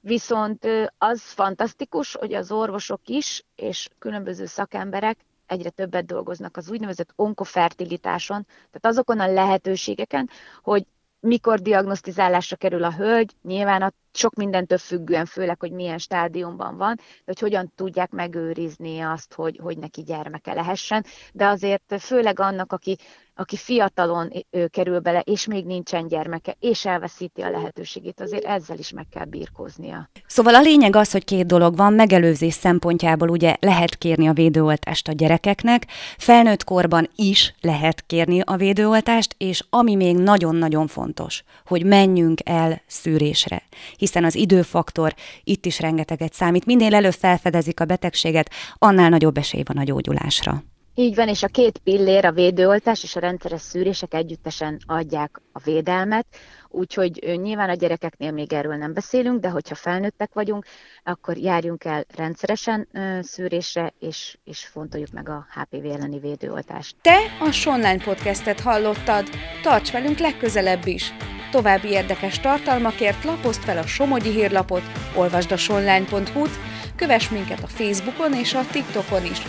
viszont 0.00 0.66
az 0.98 1.22
fantasztikus, 1.22 2.14
hogy 2.14 2.34
az 2.34 2.50
orvosok 2.52 3.00
is, 3.06 3.44
és 3.56 3.88
különböző 3.98 4.46
szakemberek 4.46 5.18
egyre 5.46 5.70
többet 5.70 6.06
dolgoznak 6.06 6.56
az 6.56 6.70
úgynevezett 6.70 7.12
onkofertilitáson, 7.16 8.46
tehát 8.46 8.86
azokon 8.86 9.20
a 9.20 9.32
lehetőségeken, 9.32 10.30
hogy 10.62 10.86
mikor 11.22 11.60
diagnosztizálásra 11.60 12.56
kerül 12.56 12.84
a 12.84 12.92
hölgy, 12.92 13.32
nyilván 13.42 13.82
a 13.82 13.92
sok 14.12 14.34
mindentől 14.34 14.78
függően, 14.78 15.26
főleg, 15.26 15.60
hogy 15.60 15.72
milyen 15.72 15.98
stádiumban 15.98 16.76
van, 16.76 16.98
hogy 17.24 17.38
hogyan 17.38 17.72
tudják 17.76 18.10
megőrizni 18.10 19.00
azt, 19.00 19.34
hogy, 19.34 19.58
hogy 19.62 19.78
neki 19.78 20.02
gyermeke 20.02 20.54
lehessen, 20.54 21.04
de 21.32 21.46
azért 21.46 21.94
főleg 21.98 22.40
annak, 22.40 22.72
aki 22.72 22.96
aki 23.34 23.56
fiatalon 23.56 24.32
kerül 24.70 24.98
bele, 24.98 25.20
és 25.20 25.46
még 25.46 25.64
nincsen 25.64 26.08
gyermeke, 26.08 26.56
és 26.60 26.84
elveszíti 26.84 27.40
a 27.40 27.50
lehetőségét, 27.50 28.20
azért 28.20 28.44
ezzel 28.44 28.78
is 28.78 28.90
meg 28.90 29.06
kell 29.10 29.24
birkóznia. 29.24 30.10
Szóval 30.26 30.54
a 30.54 30.60
lényeg 30.60 30.96
az, 30.96 31.10
hogy 31.10 31.24
két 31.24 31.46
dolog 31.46 31.76
van, 31.76 31.92
megelőzés 31.92 32.54
szempontjából 32.54 33.28
ugye 33.28 33.56
lehet 33.60 33.96
kérni 33.96 34.28
a 34.28 34.32
védőoltást 34.32 35.08
a 35.08 35.12
gyerekeknek, 35.12 35.86
felnőtt 36.18 36.64
korban 36.64 37.10
is 37.16 37.54
lehet 37.60 38.06
kérni 38.06 38.40
a 38.40 38.56
védőoltást, 38.56 39.34
és 39.38 39.64
ami 39.70 39.94
még 39.94 40.16
nagyon-nagyon 40.16 40.86
fontos, 40.86 41.42
hogy 41.66 41.84
menjünk 41.84 42.40
el 42.44 42.82
szűrésre, 42.86 43.62
hiszen 44.02 44.24
az 44.24 44.34
időfaktor 44.34 45.14
itt 45.44 45.66
is 45.66 45.80
rengeteget 45.80 46.32
számít. 46.32 46.66
Minél 46.66 46.94
előbb 46.94 47.12
felfedezik 47.12 47.80
a 47.80 47.84
betegséget, 47.84 48.50
annál 48.74 49.08
nagyobb 49.08 49.36
esély 49.36 49.62
van 49.64 49.76
a 49.76 49.82
gyógyulásra. 49.82 50.62
Így 50.94 51.14
van, 51.14 51.28
és 51.28 51.42
a 51.42 51.48
két 51.48 51.78
pillér, 51.78 52.24
a 52.24 52.32
védőoltás 52.32 53.02
és 53.02 53.16
a 53.16 53.20
rendszeres 53.20 53.60
szűrések 53.60 54.14
együttesen 54.14 54.78
adják 54.86 55.40
a 55.52 55.60
védelmet, 55.64 56.26
úgyhogy 56.68 57.38
nyilván 57.42 57.68
a 57.68 57.74
gyerekeknél 57.74 58.30
még 58.30 58.52
erről 58.52 58.76
nem 58.76 58.92
beszélünk, 58.92 59.40
de 59.40 59.48
hogyha 59.48 59.74
felnőttek 59.74 60.32
vagyunk, 60.32 60.64
akkor 61.04 61.36
járjunk 61.36 61.84
el 61.84 62.04
rendszeresen 62.16 62.88
szűrésre, 63.20 63.92
és, 63.98 64.38
és 64.44 64.66
fontoljuk 64.66 65.12
meg 65.12 65.28
a 65.28 65.46
HPV 65.54 65.84
elleni 65.84 66.18
védőoltást. 66.18 66.96
Te 67.00 67.18
a 67.40 67.50
Sonline 67.50 68.04
podcastet 68.04 68.60
hallottad, 68.60 69.28
tarts 69.62 69.92
velünk 69.92 70.18
legközelebb 70.18 70.86
is! 70.86 71.12
További 71.50 71.88
érdekes 71.88 72.40
tartalmakért 72.40 73.24
lapozd 73.24 73.60
fel 73.60 73.78
a 73.78 73.86
Somogyi 73.86 74.30
hírlapot, 74.30 74.82
olvasd 75.16 75.52
a 75.52 75.56
sonline.hu-t, 75.56 76.58
kövess 76.96 77.28
minket 77.28 77.62
a 77.62 77.66
Facebookon 77.66 78.34
és 78.34 78.54
a 78.54 78.66
TikTokon 78.70 79.24
is 79.24 79.42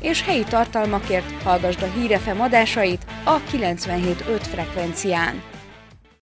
és 0.00 0.22
helyi 0.22 0.44
tartalmakért 0.44 1.42
hallgasd 1.42 1.82
a 1.82 1.98
Hírefem 1.98 2.40
adásait 2.40 3.04
a 3.24 3.40
97.5 3.40 4.40
frekvencián. 4.40 5.49